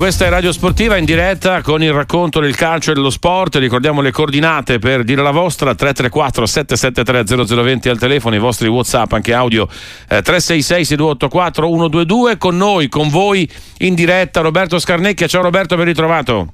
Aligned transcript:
Questa 0.00 0.26
è 0.26 0.28
Radio 0.28 0.52
Sportiva 0.52 0.96
in 0.96 1.04
diretta 1.04 1.60
con 1.60 1.82
il 1.82 1.92
racconto 1.92 2.38
del 2.38 2.54
calcio 2.54 2.92
e 2.92 2.94
dello 2.94 3.10
sport. 3.10 3.56
Ricordiamo 3.56 4.00
le 4.00 4.12
coordinate 4.12 4.78
per 4.78 5.02
dire 5.02 5.22
la 5.22 5.32
vostra: 5.32 5.74
334 5.74 6.46
773 6.46 7.46
0020 7.56 7.88
al 7.88 7.98
telefono, 7.98 8.36
i 8.36 8.38
vostri 8.38 8.68
WhatsApp, 8.68 9.10
anche 9.14 9.34
audio 9.34 9.64
eh, 9.64 10.22
366 10.22 10.84
6284 10.84 11.66
122. 11.66 12.38
Con 12.38 12.56
noi, 12.56 12.88
con 12.88 13.08
voi 13.08 13.50
in 13.78 13.96
diretta 13.96 14.40
Roberto 14.40 14.78
Scarnecchia. 14.78 15.26
Ciao 15.26 15.42
Roberto, 15.42 15.74
ben 15.74 15.86
ritrovato. 15.86 16.52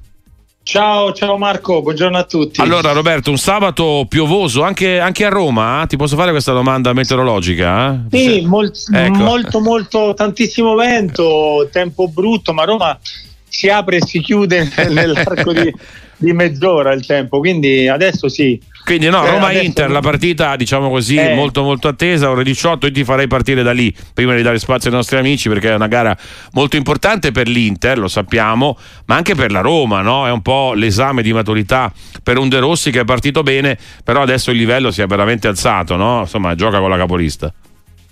Ciao, 0.63 1.13
ciao 1.13 1.37
Marco, 1.37 1.83
buongiorno 1.83 2.17
a 2.17 2.23
tutti. 2.23 2.61
Allora 2.61 2.93
Roberto, 2.93 3.29
un 3.29 3.37
sabato 3.37 4.07
piovoso 4.09 4.63
anche, 4.63 4.99
anche 4.99 5.23
a 5.23 5.29
Roma? 5.29 5.83
Eh? 5.83 5.85
Ti 5.85 5.97
posso 5.97 6.15
fare 6.15 6.31
questa 6.31 6.51
domanda 6.51 6.93
meteorologica? 6.93 7.93
Eh? 8.09 8.17
Sì, 8.17 8.41
molt, 8.47 8.75
ecco. 8.91 9.17
molto, 9.17 9.59
molto, 9.59 10.13
tantissimo 10.15 10.73
vento, 10.73 11.69
tempo 11.71 12.07
brutto, 12.07 12.51
ma 12.51 12.63
Roma 12.63 12.97
si 13.55 13.69
apre 13.69 13.97
e 13.97 14.05
si 14.05 14.19
chiude 14.19 14.69
nell'arco 14.91 15.53
di, 15.53 15.73
di 16.17 16.33
mezz'ora 16.33 16.91
il 16.91 17.05
tempo, 17.05 17.39
quindi 17.39 17.87
adesso 17.87 18.27
sì. 18.27 18.59
Quindi 18.83 19.09
no, 19.09 19.25
eh, 19.25 19.31
Roma-Inter, 19.31 19.89
la 19.89 20.01
partita 20.01 20.55
diciamo 20.57 20.89
così 20.89 21.15
eh. 21.15 21.33
molto 21.33 21.63
molto 21.63 21.87
attesa, 21.87 22.29
ore 22.29 22.43
18, 22.43 22.87
io 22.87 22.91
ti 22.91 23.03
farei 23.03 23.27
partire 23.27 23.63
da 23.63 23.71
lì 23.71 23.91
prima 24.13 24.35
di 24.35 24.41
dare 24.41 24.59
spazio 24.59 24.89
ai 24.89 24.95
nostri 24.95 25.17
amici 25.17 25.47
perché 25.49 25.71
è 25.71 25.73
una 25.73 25.87
gara 25.87 26.15
molto 26.51 26.75
importante 26.75 27.31
per 27.31 27.47
l'Inter, 27.47 27.97
lo 27.97 28.09
sappiamo, 28.09 28.77
ma 29.05 29.15
anche 29.15 29.35
per 29.35 29.51
la 29.51 29.61
Roma, 29.61 30.01
no? 30.01 30.27
È 30.27 30.31
un 30.31 30.41
po' 30.41 30.73
l'esame 30.73 31.23
di 31.23 31.31
maturità 31.33 31.91
per 32.21 32.37
un 32.37 32.49
De 32.49 32.59
Rossi 32.59 32.91
che 32.91 32.99
è 32.99 33.05
partito 33.05 33.41
bene, 33.41 33.77
però 34.03 34.21
adesso 34.21 34.51
il 34.51 34.57
livello 34.57 34.91
si 34.91 35.01
è 35.01 35.07
veramente 35.07 35.47
alzato, 35.47 35.95
no? 35.95 36.19
Insomma, 36.19 36.53
gioca 36.55 36.79
con 36.79 36.89
la 36.89 36.97
capolista. 36.97 37.53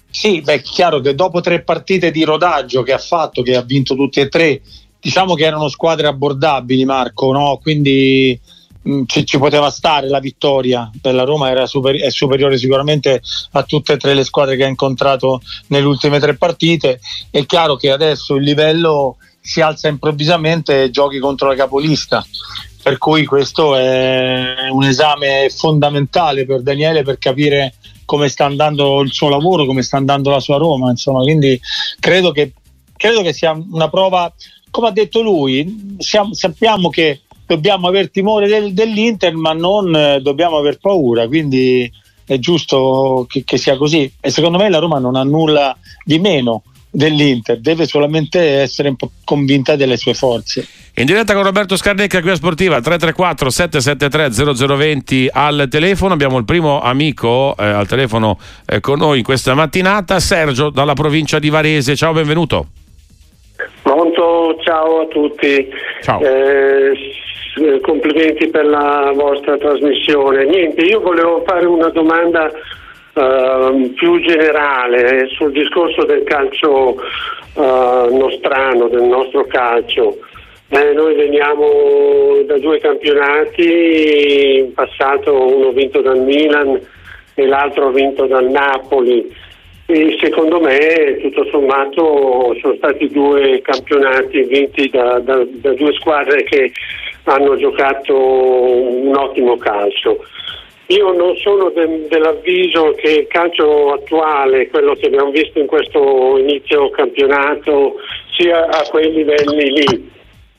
Sì, 0.10 0.42
beh, 0.42 0.54
è 0.54 0.62
chiaro 0.62 1.00
che 1.00 1.16
dopo 1.16 1.42
tre 1.42 1.64
partite 1.64 2.12
di 2.12 2.24
rodaggio 2.24 2.84
che 2.84 2.94
ha 2.94 3.00
fatto, 3.00 3.42
che 3.42 3.56
ha 3.56 3.64
vinto 3.64 3.96
tutte 3.96 4.22
e 4.22 4.30
tre, 4.30 4.62
diciamo 5.04 5.34
che 5.34 5.44
erano 5.44 5.68
squadre 5.68 6.08
abbordabili, 6.08 6.86
Marco, 6.86 7.34
no? 7.34 7.60
quindi 7.62 8.40
mh, 8.84 8.94
mm, 8.94 9.04
ci, 9.06 9.26
ci, 9.26 9.38
poteva 9.38 9.70
stare 9.70 10.08
la 10.08 10.20
vittoria 10.20 10.90
per 11.02 11.14
la 11.14 11.26
Roma, 11.26 11.66
super, 11.66 11.96
è 11.96 12.10
superiore 12.10 12.58
sicuramente 12.58 13.22
a 13.52 13.64
tutte 13.64 13.94
e 13.94 13.98
tre 13.98 14.14
le 14.14 14.24
squadre 14.24 14.56
che 14.56 14.64
ha 14.64 14.70
incontrato 14.70 15.42
nelle 15.68 15.86
ultime 15.86 16.20
tre 16.20 16.36
partite. 16.38 17.02
È 17.30 17.46
chiaro 17.46 17.76
che 17.76 17.92
adesso 17.92 18.36
il 18.36 18.44
livello 18.44 19.18
si 19.42 19.60
alza 19.60 19.90
improvvisamente 19.90 20.84
e 20.84 20.90
giochi 20.90 21.20
contro 21.20 21.50
la 21.50 21.56
capolista. 21.56 22.26
Per 22.82 22.98
cui 22.98 23.26
questo 23.26 23.76
è 23.76 24.70
un 24.70 24.84
esame 24.84 25.50
fondamentale 25.50 26.46
per 26.46 26.62
Daniele 26.62 27.04
per 27.04 27.18
capire 27.18 27.76
come 28.06 28.30
sta 28.30 28.46
andando 28.46 29.02
il 29.02 29.12
suo 29.12 29.28
lavoro, 29.28 29.66
come 29.66 29.84
sta 29.84 29.98
andando 29.98 30.30
la 30.30 30.40
sua 30.40 30.58
Roma. 30.58 30.90
Insomma, 30.90 31.24
quindi 31.24 31.60
credo 32.00 32.32
che, 32.32 32.54
credo 32.96 33.22
che 33.22 33.34
sia 33.34 33.52
una 33.52 33.90
prova 33.90 34.34
come 34.74 34.88
ha 34.88 34.92
detto 34.92 35.22
lui, 35.22 35.96
siamo, 36.00 36.34
sappiamo 36.34 36.90
che 36.90 37.22
dobbiamo 37.46 37.88
aver 37.88 38.10
timore 38.10 38.48
del, 38.48 38.74
dell'Inter, 38.74 39.36
ma 39.36 39.54
non 39.54 39.96
eh, 39.96 40.20
dobbiamo 40.20 40.58
aver 40.58 40.80
paura, 40.80 41.28
quindi 41.28 41.90
è 42.26 42.40
giusto 42.40 43.28
che, 43.30 43.44
che, 43.44 43.58
sia 43.58 43.78
così. 43.78 44.12
E 44.20 44.32
secondo 44.32 44.58
me 44.58 44.72
la 44.72 44.80
Roma 44.80 44.98
non 44.98 45.16
ha 45.16 45.22
nulla 45.22 45.78
di 46.04 46.18
meno 46.18 46.64
dell'Inter, 46.90 47.60
deve 47.60 47.86
solamente 47.86 48.40
essere 48.62 48.90
un 48.90 48.96
po' 48.96 49.12
convinta 49.24 49.76
delle 49.76 49.96
sue 49.96 50.16
forze. 50.16 50.68
In 50.96 51.06
diretta 51.06 51.36
con 51.36 51.44
Roberto 51.44 51.76
Scarnecca 51.76 52.22
qui 52.22 52.32
a 52.32 52.36
Sportiva 52.36 52.82
334 52.82 53.50
773 53.52 54.56
0020 54.66 55.30
al 55.32 55.68
telefono. 55.70 56.16
Abbiamo 56.16 56.40
il 56.40 56.46
primo 56.46 56.82
amico 56.82 57.56
eh, 57.60 57.64
al 57.64 57.86
telefono 57.86 58.40
eh, 58.66 58.80
con 58.80 58.98
noi 58.98 59.20
in 59.20 59.24
questa 59.24 59.54
mattinata, 59.54 60.20
Sergio 60.20 60.72
dalla 60.72 60.94
provincia 60.94 61.38
di 61.38 61.50
Varese. 61.50 61.96
Ciao, 61.96 62.14
benvenuto. 62.14 62.70
Pronto, 63.82 64.43
ciao 64.74 65.02
a 65.02 65.06
tutti. 65.06 65.70
Ciao. 66.02 66.20
Eh, 66.20 66.94
complimenti 67.82 68.50
per 68.50 68.66
la 68.66 69.12
vostra 69.14 69.58
trasmissione. 69.58 70.46
Niente, 70.46 70.82
io 70.82 71.00
volevo 71.00 71.44
fare 71.46 71.68
una 71.68 71.90
domanda 71.90 72.50
uh, 73.14 73.94
più 73.94 74.20
generale 74.22 75.28
sul 75.28 75.52
discorso 75.52 76.04
del 76.06 76.24
calcio 76.24 76.96
uh, 77.54 78.18
nostrano, 78.18 78.88
del 78.88 79.04
nostro 79.04 79.46
calcio. 79.46 80.18
Eh, 80.70 80.94
noi 80.94 81.14
veniamo 81.14 82.42
da 82.48 82.58
due 82.58 82.80
campionati, 82.80 84.58
in 84.58 84.74
passato 84.74 85.56
uno 85.56 85.70
vinto 85.70 86.02
dal 86.02 86.22
Milan 86.22 86.80
e 87.36 87.46
l'altro 87.46 87.92
vinto 87.92 88.26
dal 88.26 88.50
Napoli 88.50 89.32
e 89.86 90.18
secondo 90.22 90.60
me 90.62 91.18
tutto 91.22 91.46
sommato 91.46 92.56
sono 92.62 92.76
stati 92.76 93.10
due 93.10 93.62
campionati 93.62 94.44
vinti 94.44 94.90
da, 94.90 95.20
da, 95.20 95.44
da 95.46 95.74
due 95.74 95.94
squadre 95.94 96.44
che 96.44 96.72
hanno 97.24 97.56
giocato 97.58 98.16
un 98.16 99.16
ottimo 99.16 99.58
calcio. 99.58 100.24
Io 100.88 101.12
non 101.14 101.36
sono 101.38 101.70
de, 101.70 102.08
dell'avviso 102.08 102.94
che 102.96 103.10
il 103.10 103.28
calcio 103.28 103.94
attuale, 103.94 104.70
quello 104.70 104.96
che 104.96 105.08
abbiamo 105.08 105.32
visto 105.32 105.60
in 105.60 105.66
questo 105.66 106.38
inizio 106.38 106.90
campionato, 106.90 107.96
sia 108.32 108.68
a 108.68 108.86
quei 108.90 109.12
livelli 109.12 109.72
lì, 109.72 110.12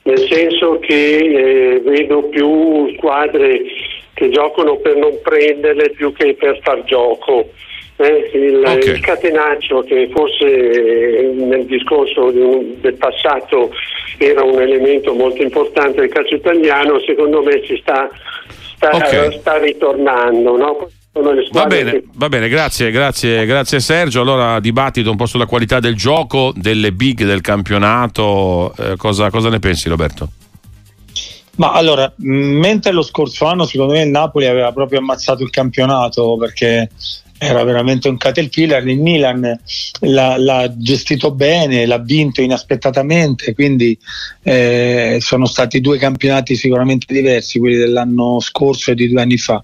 nel 0.03 0.19
senso 0.19 0.79
che 0.79 1.17
eh, 1.17 1.79
vedo 1.79 2.23
più 2.23 2.93
squadre 2.95 3.61
che 4.13 4.29
giocano 4.29 4.77
per 4.77 4.95
non 4.95 5.19
prenderle 5.21 5.91
più 5.91 6.11
che 6.13 6.33
per 6.35 6.59
far 6.63 6.83
gioco. 6.85 7.49
Eh, 7.97 8.29
il, 8.33 8.57
okay. 8.57 8.93
il, 8.93 8.99
catenaccio 8.99 9.81
che 9.83 10.09
forse 10.13 11.31
nel 11.33 11.65
discorso 11.65 12.29
del 12.29 12.95
passato 12.97 13.71
era 14.17 14.43
un 14.43 14.61
elemento 14.61 15.13
molto 15.13 15.41
importante 15.41 16.01
del 16.01 16.09
calcio 16.09 16.35
italiano, 16.35 16.99
secondo 17.05 17.41
me 17.41 17.63
ci 17.63 17.77
sta, 17.77 18.09
sta, 18.75 18.89
okay. 18.95 19.39
sta 19.39 19.57
ritornando. 19.57 20.57
No? 20.57 20.89
Va 21.51 21.65
bene, 21.65 21.91
che... 21.91 22.03
va 22.15 22.27
bene, 22.27 22.49
grazie, 22.49 22.91
grazie, 22.91 23.45
grazie 23.45 23.79
Sergio. 23.79 24.19
Allora 24.19 24.59
dibattito 24.59 25.09
un 25.09 25.15
po' 25.15 25.25
sulla 25.25 25.45
qualità 25.45 25.79
del 25.79 25.95
gioco, 25.95 26.51
delle 26.53 26.91
big 26.91 27.23
del 27.23 27.39
campionato. 27.39 28.73
Eh, 28.77 28.97
cosa, 28.97 29.29
cosa 29.29 29.47
ne 29.47 29.59
pensi 29.59 29.87
Roberto? 29.87 30.27
Ma 31.55 31.71
allora, 31.71 32.11
mentre 32.17 32.91
lo 32.91 33.01
scorso 33.01 33.45
anno 33.45 33.65
secondo 33.65 33.93
me 33.93 34.01
il 34.01 34.09
Napoli 34.09 34.45
aveva 34.45 34.71
proprio 34.73 34.99
ammazzato 34.99 35.43
il 35.43 35.49
campionato 35.49 36.35
perché 36.37 36.89
era 37.37 37.63
veramente 37.63 38.07
un 38.07 38.17
caterpillar. 38.17 38.87
Il 38.87 38.99
Milan 38.99 39.59
l'ha, 40.01 40.37
l'ha, 40.37 40.73
gestito 40.77 41.31
bene, 41.31 41.85
l'ha 41.85 41.97
vinto 41.97 42.41
inaspettatamente, 42.41 43.53
quindi 43.53 43.97
eh, 44.43 45.17
sono 45.19 45.45
stati 45.45 45.81
due 45.81 45.97
campionati 45.97 46.55
sicuramente 46.55 47.13
diversi, 47.13 47.59
quelli 47.59 47.77
dell'anno 47.77 48.39
scorso 48.39 48.91
e 48.91 48.95
di 48.95 49.09
due 49.09 49.21
anni 49.21 49.37
fa. 49.37 49.63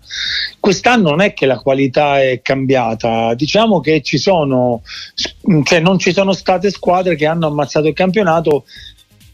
Quest'anno 0.59 1.09
non 1.09 1.21
è 1.21 1.33
che 1.33 1.45
la 1.45 1.59
qualità 1.59 2.21
è 2.21 2.41
cambiata, 2.41 3.33
diciamo 3.35 3.79
che 3.79 4.01
ci 4.01 4.17
sono, 4.17 4.81
cioè 5.63 5.79
non 5.79 5.97
ci 5.97 6.11
sono 6.11 6.33
state 6.33 6.69
squadre 6.69 7.15
che 7.15 7.25
hanno 7.25 7.47
ammazzato 7.47 7.87
il 7.87 7.93
campionato. 7.93 8.65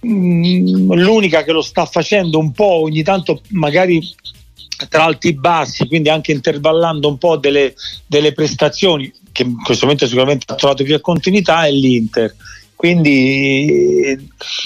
L'unica 0.10 1.44
che 1.44 1.52
lo 1.52 1.62
sta 1.62 1.86
facendo 1.86 2.40
un 2.40 2.52
po' 2.52 2.82
ogni 2.82 3.04
tanto 3.04 3.42
magari 3.50 4.02
tra 4.90 5.06
alti 5.06 5.30
e 5.30 5.34
bassi, 5.34 5.88
quindi 5.88 6.10
anche 6.10 6.32
intervallando 6.32 7.08
un 7.08 7.18
po' 7.18 7.38
delle, 7.38 7.74
delle 8.06 8.34
prestazioni, 8.34 9.12
che 9.32 9.44
in 9.44 9.62
questo 9.64 9.86
momento 9.86 10.06
sicuramente 10.06 10.46
ha 10.48 10.56
trovato 10.56 10.84
più 10.84 11.00
continuità, 11.02 11.66
è 11.66 11.72
l'Inter. 11.72 12.36
Quindi 12.76 14.16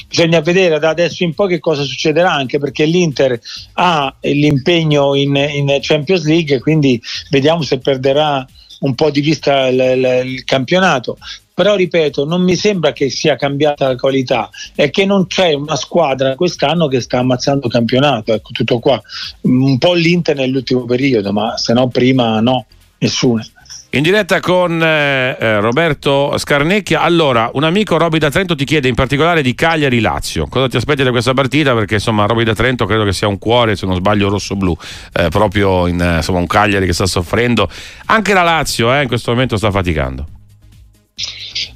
bisogna 0.06 0.42
vedere 0.42 0.80
da 0.80 0.90
adesso 0.90 1.24
in 1.24 1.34
poi 1.34 1.48
che 1.48 1.60
cosa 1.60 1.84
succederà, 1.84 2.34
anche 2.34 2.60
perché 2.60 2.84
l'Inter 2.84 3.40
ha 3.74 4.14
l'impegno 4.20 5.16
in, 5.16 5.34
in 5.34 5.78
Champions 5.80 6.26
League, 6.26 6.60
quindi 6.60 7.02
vediamo 7.30 7.62
se 7.62 7.80
perderà 7.80 8.46
un 8.82 8.96
po' 8.96 9.10
di 9.10 9.22
vista 9.22 9.68
il, 9.68 9.80
il, 9.80 10.32
il 10.32 10.44
campionato 10.44 11.18
però 11.54 11.76
ripeto 11.76 12.26
non 12.26 12.42
mi 12.42 12.56
sembra 12.56 12.92
che 12.92 13.10
sia 13.10 13.36
cambiata 13.36 13.88
la 13.88 13.96
qualità 13.96 14.50
è 14.74 14.90
che 14.90 15.06
non 15.06 15.28
c'è 15.28 15.54
una 15.54 15.76
squadra 15.76 16.36
quest'anno 16.36 16.88
che 16.88 17.02
sta 17.02 17.20
ammazzando 17.20 17.68
il 17.68 17.72
campionato 17.72 18.34
ecco 18.34 18.52
tutto 18.52 18.80
qua. 18.80 19.02
Un 19.42 19.78
po' 19.78 19.94
l'Inter 19.94 20.36
nell'ultimo 20.36 20.86
periodo 20.86 21.32
ma 21.32 21.58
se 21.58 21.74
no 21.74 21.88
prima 21.90 22.40
no 22.40 22.66
nessuna 22.98 23.46
in 23.94 24.04
diretta 24.04 24.40
con 24.40 24.82
eh, 24.82 25.36
eh, 25.38 25.60
Roberto 25.60 26.38
Scarnecchia. 26.38 27.02
Allora, 27.02 27.50
un 27.54 27.64
amico 27.64 27.98
Roby 27.98 28.20
da 28.20 28.30
Trento 28.30 28.56
ti 28.56 28.64
chiede 28.64 28.88
in 28.88 28.96
particolare 28.96 29.42
di 29.42 29.54
Cagliari 29.54 30.00
Lazio. 30.00 30.48
Cosa 30.48 30.70
ti 30.70 30.78
aspetti 30.78 31.04
da 31.04 31.12
questa 31.12 31.34
partita? 31.34 31.74
Perché 31.74 31.96
insomma, 31.96 32.26
Roby 32.26 32.44
da 32.44 32.56
Trento 32.56 32.86
credo 32.86 33.04
che 33.04 33.12
sia 33.12 33.28
un 33.28 33.38
cuore, 33.38 33.76
se 33.76 33.86
non 33.86 33.96
sbaglio, 33.96 34.30
rosso-blu, 34.30 34.78
eh, 35.14 35.28
proprio 35.28 35.88
in, 35.88 36.00
eh, 36.00 36.18
insomma, 36.18 36.40
un 36.40 36.48
Cagliari 36.48 36.86
che 36.86 36.94
sta 36.94 37.06
soffrendo. 37.06 37.70
Anche 38.06 38.34
la 38.34 38.44
Lazio 38.44 38.94
eh, 38.94 39.02
in 39.02 39.08
questo 39.10 39.32
momento 39.32 39.58
sta 39.58 39.72
faticando. 39.72 40.26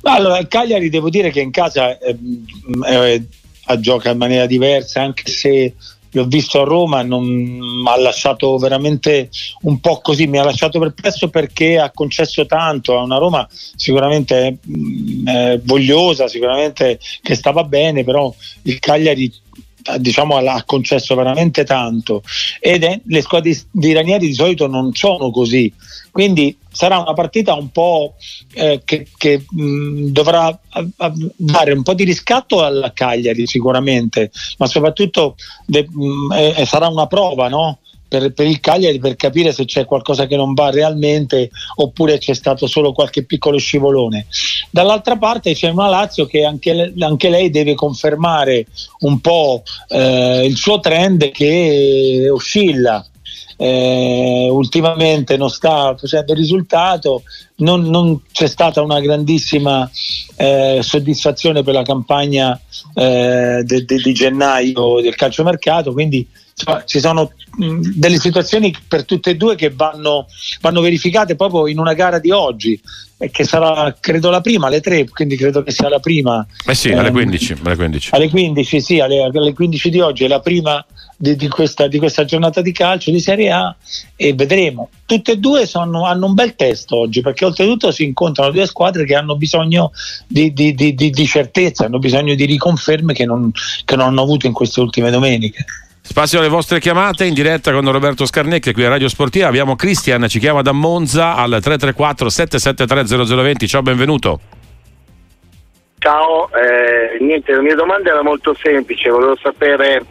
Allora, 0.03 0.37
il 0.37 0.47
Cagliari 0.47 0.89
devo 0.89 1.09
dire 1.09 1.31
che 1.31 1.41
in 1.41 1.51
casa 1.51 1.97
eh, 1.97 2.17
eh, 2.87 3.23
gioca 3.79 4.11
in 4.11 4.17
maniera 4.17 4.45
diversa, 4.45 5.01
anche 5.01 5.29
se 5.29 5.73
l'ho 6.17 6.25
visto 6.25 6.61
a 6.61 6.63
Roma, 6.63 7.03
mi 7.03 7.59
ha 7.85 7.99
lasciato 7.99 8.57
veramente 8.57 9.29
un 9.61 9.79
po' 9.79 9.99
così, 10.01 10.27
mi 10.27 10.37
ha 10.37 10.43
lasciato 10.43 10.79
perplesso 10.79 11.29
perché 11.29 11.77
ha 11.77 11.91
concesso 11.91 12.45
tanto 12.45 12.97
a 12.97 13.03
una 13.03 13.17
Roma 13.17 13.47
sicuramente 13.49 14.59
eh, 15.27 15.59
vogliosa, 15.63 16.27
sicuramente 16.27 16.99
che 17.21 17.35
stava 17.35 17.63
bene, 17.63 18.03
però 18.03 18.33
il 18.63 18.79
Cagliari 18.79 19.31
diciamo, 19.97 20.37
ha 20.37 20.63
concesso 20.65 21.15
veramente 21.15 21.63
tanto 21.63 22.23
ed 22.59 22.83
è, 22.83 22.99
le 23.05 23.21
squadre 23.21 23.55
di 23.71 23.93
Ranieri 23.93 24.27
di 24.27 24.33
solito 24.33 24.67
non 24.67 24.93
sono 24.93 25.29
così 25.31 25.71
quindi 26.11 26.57
sarà 26.71 26.97
una 26.97 27.13
partita 27.13 27.53
un 27.53 27.69
po' 27.69 28.15
eh, 28.53 28.81
che, 28.83 29.07
che 29.17 29.45
mh, 29.49 30.07
dovrà 30.07 30.47
a, 30.47 30.85
a 30.97 31.13
dare 31.35 31.73
un 31.73 31.83
po' 31.83 31.93
di 31.93 32.03
riscatto 32.03 32.63
alla 32.63 32.91
Cagliari 32.93 33.45
sicuramente 33.45 34.31
ma 34.57 34.65
soprattutto 34.65 35.35
de, 35.65 35.87
mh, 35.89 36.33
eh, 36.33 36.65
sarà 36.65 36.87
una 36.87 37.07
prova 37.07 37.47
no? 37.47 37.79
Per, 38.19 38.33
per, 38.33 38.47
il 38.47 38.59
Cagliari 38.59 38.99
per 38.99 39.15
capire 39.15 39.51
se 39.51 39.65
c'è 39.65 39.85
qualcosa 39.85 40.25
che 40.25 40.35
non 40.35 40.53
va 40.53 40.69
realmente 40.69 41.49
oppure 41.75 42.17
c'è 42.17 42.33
stato 42.33 42.67
solo 42.67 42.93
qualche 42.93 43.23
piccolo 43.23 43.57
scivolone. 43.57 44.27
Dall'altra 44.69 45.17
parte 45.17 45.53
c'è 45.53 45.69
una 45.69 45.89
Lazio 45.89 46.25
che 46.25 46.45
anche, 46.45 46.93
anche 46.97 47.29
lei 47.29 47.49
deve 47.49 47.75
confermare 47.75 48.67
un 48.99 49.19
po' 49.19 49.63
eh, 49.89 50.45
il 50.45 50.55
suo 50.55 50.79
trend 50.79 51.31
che 51.31 52.29
oscilla. 52.31 53.05
Eh, 53.57 54.49
ultimamente 54.51 55.37
non 55.37 55.49
sta 55.49 55.95
facendo 55.97 56.33
risultato, 56.33 57.23
non, 57.57 57.83
non 57.83 58.21
c'è 58.29 58.47
stata 58.47 58.81
una 58.81 58.99
grandissima 58.99 59.89
eh, 60.35 60.79
soddisfazione 60.81 61.63
per 61.63 61.73
la 61.73 61.83
campagna 61.83 62.59
eh, 62.93 63.63
de, 63.63 63.85
de, 63.85 63.95
di 63.95 64.13
gennaio 64.13 64.99
del 64.99 65.15
calciomercato, 65.15 65.93
quindi 65.93 66.27
ci 66.85 67.01
sono 67.01 67.33
delle 67.57 68.17
situazioni 68.17 68.73
per 68.87 69.03
tutte 69.03 69.31
e 69.31 69.35
due 69.35 69.55
che 69.55 69.71
vanno, 69.71 70.27
vanno, 70.61 70.79
verificate 70.79 71.35
proprio 71.35 71.67
in 71.67 71.79
una 71.79 71.93
gara 71.93 72.17
di 72.17 72.31
oggi 72.31 72.79
e 73.17 73.29
che 73.29 73.43
sarà 73.43 73.93
credo 73.99 74.29
la 74.29 74.39
prima 74.39 74.67
alle 74.67 74.79
3 74.79 75.09
quindi 75.09 75.35
credo 75.35 75.63
che 75.63 75.71
sia 75.71 75.89
la 75.89 75.99
prima 75.99 76.45
eh 76.65 76.75
sì 76.75 76.91
alle 76.91 77.11
15 77.11 77.51
ehm, 77.53 77.59
alle 77.63 77.75
15, 77.75 78.09
alle 78.11 78.29
15 78.29 78.81
sì 78.81 78.99
alle, 78.99 79.23
alle 79.23 79.53
15 79.53 79.89
di 79.89 79.99
oggi 80.01 80.23
è 80.25 80.27
la 80.27 80.41
prima 80.41 80.85
di, 81.17 81.35
di, 81.35 81.47
questa, 81.47 81.87
di, 81.87 81.97
questa, 81.97 82.25
giornata 82.25 82.61
di 82.61 82.71
calcio 82.71 83.11
di 83.11 83.21
Serie 83.21 83.49
A 83.49 83.73
e 84.17 84.33
vedremo. 84.33 84.89
Tutte 85.05 85.33
e 85.33 85.37
due 85.37 85.65
sono, 85.65 86.05
hanno 86.05 86.25
un 86.25 86.33
bel 86.33 86.55
testo 86.55 86.97
oggi 86.97 87.21
perché 87.21 87.45
oltretutto 87.45 87.89
si 87.91 88.03
incontrano 88.03 88.51
due 88.51 88.65
squadre 88.65 89.05
che 89.05 89.15
hanno 89.15 89.37
bisogno 89.37 89.91
di, 90.27 90.51
di 90.53 91.25
certezza, 91.25 91.85
hanno 91.85 91.99
bisogno 91.99 92.35
di 92.35 92.43
riconferme 92.43 93.13
che 93.13 93.25
non, 93.25 93.49
che 93.85 93.95
non 93.95 94.07
hanno 94.07 94.23
avuto 94.23 94.45
in 94.45 94.51
queste 94.51 94.81
ultime 94.81 95.09
domeniche. 95.09 95.65
Spazio 96.07 96.37
alle 96.37 96.49
vostre 96.49 96.79
chiamate 96.79 97.25
in 97.25 97.33
diretta 97.33 97.71
con 97.71 97.91
Roberto 97.91 98.27
Scarnecchi 98.27 98.73
qui 98.73 98.85
a 98.85 98.89
Radio 98.89 99.07
Sportiva. 99.09 99.47
Abbiamo 99.47 99.75
Cristian, 99.75 100.27
ci 100.29 100.37
chiama 100.37 100.61
da 100.61 100.71
Monza 100.71 101.35
al 101.35 101.49
334 101.49 102.29
773 102.29 103.25
0020. 103.35 103.67
Ciao, 103.67 103.81
benvenuto. 103.81 104.39
Ciao, 105.97 106.47
eh, 106.53 107.17
niente, 107.19 107.53
la 107.53 107.61
mia 107.61 107.73
domanda 107.73 108.11
era 108.11 108.21
molto 108.21 108.55
semplice, 108.61 109.09
volevo 109.09 109.35
sapere 109.35 110.05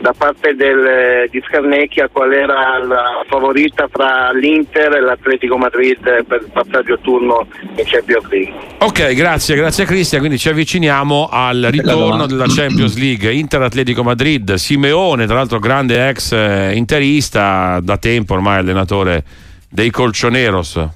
da 0.00 0.14
parte 0.16 0.54
del, 0.54 1.28
di 1.30 1.42
Scarnecchia 1.46 2.08
qual 2.08 2.32
era 2.32 2.78
la 2.84 3.22
favorita 3.28 3.86
fra 3.90 4.32
l'Inter 4.32 4.94
e 4.94 5.00
l'Atletico 5.00 5.58
Madrid 5.58 6.00
per 6.24 6.40
il 6.42 6.50
passaggio 6.50 6.98
turno 7.00 7.46
in 7.76 7.84
Champions 7.84 8.28
League. 8.28 8.54
Ok, 8.78 9.12
grazie, 9.12 9.54
grazie 9.56 9.84
Cristian. 9.84 10.20
Quindi 10.20 10.38
ci 10.38 10.48
avviciniamo 10.48 11.28
al 11.30 11.68
ritorno 11.70 12.26
della 12.26 12.46
Champions 12.48 12.96
League. 12.96 13.32
Inter-Atletico 13.32 14.02
Madrid, 14.02 14.54
Simeone, 14.54 15.26
tra 15.26 15.34
l'altro 15.36 15.58
grande 15.58 16.08
ex 16.08 16.32
eh, 16.32 16.72
interista, 16.74 17.78
da 17.82 17.98
tempo 17.98 18.34
ormai 18.34 18.58
allenatore 18.58 19.22
dei 19.68 19.90
Colchoneros. 19.90 20.88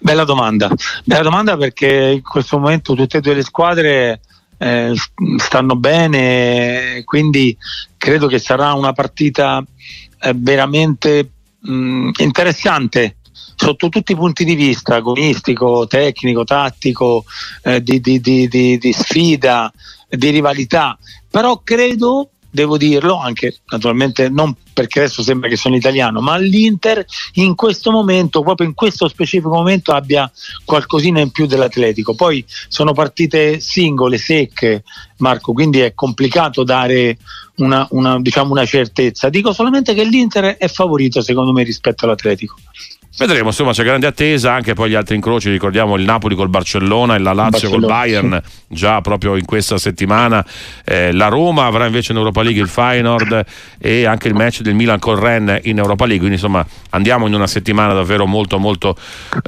Bella 0.00 0.24
domanda, 0.24 0.70
bella 1.04 1.22
domanda 1.22 1.56
perché 1.56 2.12
in 2.14 2.22
questo 2.22 2.58
momento 2.58 2.94
tutte 2.94 3.18
e 3.18 3.20
due 3.22 3.34
le 3.34 3.42
squadre 3.42 4.20
eh, 4.58 4.92
stanno 5.38 5.76
bene, 5.76 7.02
quindi 7.04 7.56
credo 7.96 8.26
che 8.26 8.38
sarà 8.38 8.72
una 8.72 8.92
partita 8.92 9.64
eh, 10.20 10.32
veramente 10.34 11.30
mh, 11.60 12.10
interessante 12.18 13.16
sotto 13.56 13.88
tutti 13.88 14.12
i 14.12 14.16
punti 14.16 14.44
di 14.44 14.54
vista, 14.54 14.96
agonistico, 14.96 15.86
tecnico, 15.86 16.44
tattico, 16.44 17.24
eh, 17.62 17.82
di, 17.82 18.00
di, 18.00 18.20
di, 18.20 18.48
di, 18.48 18.92
sfida, 18.92 19.72
di 20.08 20.28
rivalità, 20.30 20.96
però 21.30 21.60
credo 21.64 22.30
devo 22.56 22.78
dirlo, 22.78 23.20
anche 23.20 23.58
naturalmente 23.66 24.30
non 24.30 24.56
perché 24.72 25.00
adesso 25.00 25.22
sembra 25.22 25.48
che 25.48 25.56
sono 25.56 25.76
italiano, 25.76 26.20
ma 26.20 26.36
l'Inter 26.36 27.04
in 27.34 27.54
questo 27.54 27.90
momento, 27.90 28.42
proprio 28.42 28.66
in 28.66 28.74
questo 28.74 29.08
specifico 29.08 29.50
momento, 29.50 29.92
abbia 29.92 30.30
qualcosina 30.64 31.20
in 31.20 31.30
più 31.30 31.46
dell'Atletico. 31.46 32.14
Poi 32.14 32.44
sono 32.68 32.92
partite 32.92 33.60
singole, 33.60 34.18
secche, 34.18 34.84
Marco, 35.18 35.52
quindi 35.52 35.80
è 35.80 35.94
complicato 35.94 36.62
dare 36.62 37.18
una, 37.56 37.86
una, 37.90 38.20
diciamo 38.20 38.52
una 38.52 38.66
certezza. 38.66 39.28
Dico 39.28 39.52
solamente 39.52 39.94
che 39.94 40.04
l'Inter 40.04 40.56
è 40.56 40.68
favorito 40.68 41.20
secondo 41.20 41.52
me 41.52 41.62
rispetto 41.62 42.04
all'Atletico. 42.04 42.56
Vedremo, 43.18 43.46
insomma 43.46 43.72
c'è 43.72 43.82
grande 43.82 44.06
attesa, 44.06 44.52
anche 44.52 44.74
poi 44.74 44.90
gli 44.90 44.94
altri 44.94 45.14
incroci, 45.14 45.50
ricordiamo 45.50 45.96
il 45.96 46.04
Napoli 46.04 46.34
col 46.34 46.50
Barcellona 46.50 47.14
e 47.14 47.18
la 47.18 47.32
Lazio 47.32 47.70
Barcellona, 47.70 47.78
col 47.78 47.86
Bayern 47.86 48.42
sì. 48.44 48.74
già 48.74 49.00
proprio 49.00 49.36
in 49.36 49.46
questa 49.46 49.78
settimana, 49.78 50.44
eh, 50.84 51.12
la 51.12 51.28
Roma 51.28 51.64
avrà 51.64 51.86
invece 51.86 52.12
in 52.12 52.18
Europa 52.18 52.42
League 52.42 52.60
il 52.60 52.68
Feyenoord 52.68 53.44
e 53.78 54.04
anche 54.04 54.28
il 54.28 54.34
match 54.34 54.60
del 54.60 54.74
Milan 54.74 54.98
col 54.98 55.16
Ren 55.16 55.60
in 55.62 55.78
Europa 55.78 56.04
League, 56.04 56.18
quindi 56.26 56.34
insomma 56.34 56.66
andiamo 56.90 57.26
in 57.26 57.32
una 57.32 57.46
settimana 57.46 57.94
davvero 57.94 58.26
molto 58.26 58.58
molto 58.58 58.94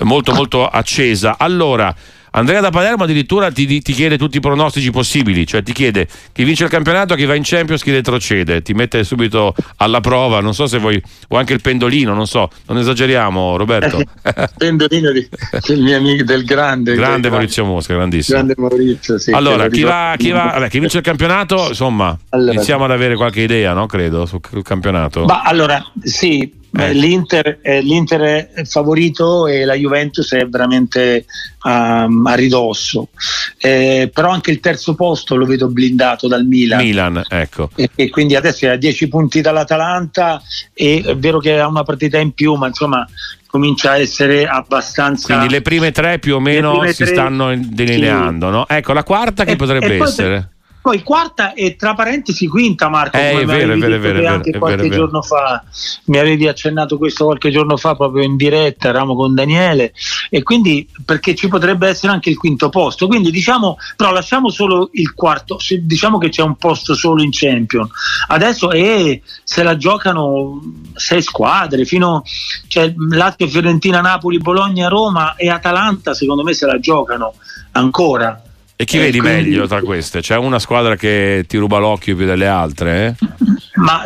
molto 0.02 0.32
molto 0.32 0.66
accesa. 0.66 1.37
Allora, 1.38 1.94
Andrea 2.32 2.60
da 2.60 2.70
Palermo 2.70 3.04
addirittura 3.04 3.50
ti, 3.50 3.80
ti, 3.80 3.92
chiede 3.92 4.19
tutti 4.19 4.36
i 4.36 4.40
pronostici 4.40 4.90
possibili, 4.90 5.46
cioè 5.46 5.62
ti 5.62 5.72
chiede 5.72 6.06
chi 6.32 6.44
vince 6.44 6.64
il 6.64 6.70
campionato, 6.70 7.14
chi 7.14 7.25
va 7.25 7.34
in 7.34 7.42
Champions, 7.44 7.82
chi 7.82 7.90
retrocede, 7.90 8.62
ti 8.62 8.75
mette 8.75 9.04
subito 9.04 9.54
alla 9.76 10.00
prova, 10.00 10.40
non 10.40 10.54
so 10.54 10.66
se 10.66 10.78
vuoi, 10.78 11.02
o 11.28 11.36
anche 11.36 11.52
il 11.52 11.60
pendolino, 11.60 12.14
non 12.14 12.26
so, 12.26 12.50
non 12.66 12.78
esageriamo 12.78 13.56
Roberto. 13.56 14.02
pendolino 14.56 15.10
di, 15.12 15.28
del 15.66 15.80
mio 15.80 15.96
amico, 15.96 16.25
del 16.25 16.44
grande. 16.44 16.94
Grande 16.94 17.30
Maurizio 17.30 17.64
Mosca, 17.64 17.94
grandissimo. 17.94 18.36
Grande 18.36 18.54
Maurizio, 18.56 19.19
sì. 19.19 19.32
Allora, 19.32 19.69
chi, 19.69 19.82
va, 19.82 20.14
chi, 20.16 20.31
va, 20.31 20.52
vabbè, 20.54 20.69
chi 20.69 20.78
vince 20.78 20.98
il 20.98 21.04
campionato, 21.04 21.69
insomma, 21.69 22.16
allora, 22.31 22.52
iniziamo 22.52 22.84
ad 22.84 22.90
avere 22.90 23.16
qualche 23.16 23.40
idea, 23.40 23.72
no? 23.72 23.86
Credo, 23.86 24.26
sul 24.26 24.40
campionato. 24.62 25.24
Ma 25.24 25.42
allora, 25.42 25.84
sì, 26.02 26.52
eh. 26.76 26.93
L'Inter, 26.93 27.59
eh, 27.62 27.81
L'Inter, 27.81 28.20
è 28.53 28.65
favorito 28.65 29.47
e 29.47 29.65
la 29.65 29.75
Juventus 29.75 30.32
è 30.32 30.47
veramente 30.47 31.25
um, 31.62 32.26
a 32.26 32.35
ridosso. 32.35 33.09
Eh, 33.56 34.11
però 34.12 34.31
anche 34.31 34.50
il 34.50 34.61
terzo 34.61 34.94
posto 34.94 35.35
lo 35.35 35.47
vedo 35.47 35.69
blindato 35.69 36.29
dal 36.29 36.44
Milan. 36.44 36.82
Milan 36.82 37.25
ecco. 37.29 37.70
e, 37.75 37.91
e, 37.94 38.11
quindi 38.11 38.37
adesso 38.37 38.67
è 38.67 38.69
a 38.69 38.76
10 38.76 39.08
punti 39.08 39.41
dall'Atalanta 39.41 40.43
e 40.75 41.03
è 41.05 41.17
vero 41.17 41.39
che 41.39 41.58
ha 41.58 41.67
una 41.67 41.82
partita 41.82 42.19
in 42.19 42.32
più, 42.32 42.55
ma 42.55 42.67
insomma 42.67 43.06
comincia 43.46 43.93
a 43.93 43.98
essere 43.98 44.46
abbastanza. 44.46 45.34
Quindi 45.34 45.53
le 45.53 45.63
prime 45.63 45.91
tre 45.91 46.19
più 46.19 46.37
o 46.37 46.41
meno 46.41 46.84
si 46.89 47.05
tre, 47.05 47.06
stanno 47.06 47.55
delineando. 47.56 48.46
Sì. 48.46 48.53
No? 48.53 48.69
Ecco, 48.69 48.93
la 48.93 49.03
quarta 49.05 49.44
che 49.44 49.53
e, 49.53 49.56
potrebbe 49.56 49.96
e 49.96 50.03
essere? 50.03 50.51
Poi 50.88 51.02
quarta 51.02 51.52
e 51.52 51.76
tra 51.76 51.92
parentesi 51.92 52.46
quinta 52.46 52.88
Marco, 52.88 53.18
eh, 53.18 53.42
è 53.42 53.44
vero, 53.44 53.74
è 53.74 53.76
vero, 53.76 53.96
è 53.96 53.98
vero, 53.98 54.26
anche 54.26 54.52
è 54.52 54.58
qualche 54.58 54.88
vero, 54.88 54.94
giorno 54.94 55.20
fa 55.20 55.62
mi 56.04 56.16
avevi 56.16 56.48
accennato 56.48 56.96
questo 56.96 57.26
qualche 57.26 57.50
giorno 57.50 57.76
fa 57.76 57.94
proprio 57.94 58.24
in 58.24 58.36
diretta, 58.36 58.88
eravamo 58.88 59.14
con 59.14 59.34
Daniele 59.34 59.92
e 60.30 60.42
quindi 60.42 60.88
perché 61.04 61.34
ci 61.34 61.46
potrebbe 61.48 61.88
essere 61.88 62.10
anche 62.10 62.30
il 62.30 62.38
quinto 62.38 62.70
posto, 62.70 63.06
quindi 63.06 63.30
diciamo 63.30 63.76
però 63.96 64.12
lasciamo 64.12 64.48
solo 64.48 64.88
il 64.92 65.12
quarto, 65.12 65.58
diciamo 65.82 66.16
che 66.16 66.30
c'è 66.30 66.40
un 66.40 66.56
posto 66.56 66.94
solo 66.94 67.22
in 67.22 67.32
Champion. 67.32 67.86
Adesso 68.28 68.70
e 68.70 69.20
se 69.44 69.62
la 69.62 69.76
giocano 69.76 70.58
sei 70.94 71.20
squadre 71.20 71.84
fino 71.84 72.22
cioè 72.66 72.94
Lazio, 73.10 73.46
Fiorentina, 73.46 74.00
Napoli, 74.00 74.38
Bologna, 74.38 74.88
Roma 74.88 75.34
e 75.36 75.50
Atalanta 75.50 76.14
secondo 76.14 76.42
me 76.42 76.54
se 76.54 76.64
la 76.64 76.80
giocano 76.80 77.34
ancora 77.72 78.42
e 78.81 78.85
chi 78.85 78.97
e 78.97 79.01
vedi 79.01 79.19
quindi... 79.19 79.37
meglio 79.43 79.67
tra 79.67 79.82
queste? 79.82 80.20
C'è 80.20 80.37
una 80.37 80.61
squadra 80.61 80.94
che 80.94 81.44
ti 81.49 81.56
ruba 81.56 81.79
l'occhio 81.79 82.15
più 82.15 82.27
delle 82.27 82.47
altre? 82.47 83.17
Eh? 83.19 83.27
Ma 83.75 84.05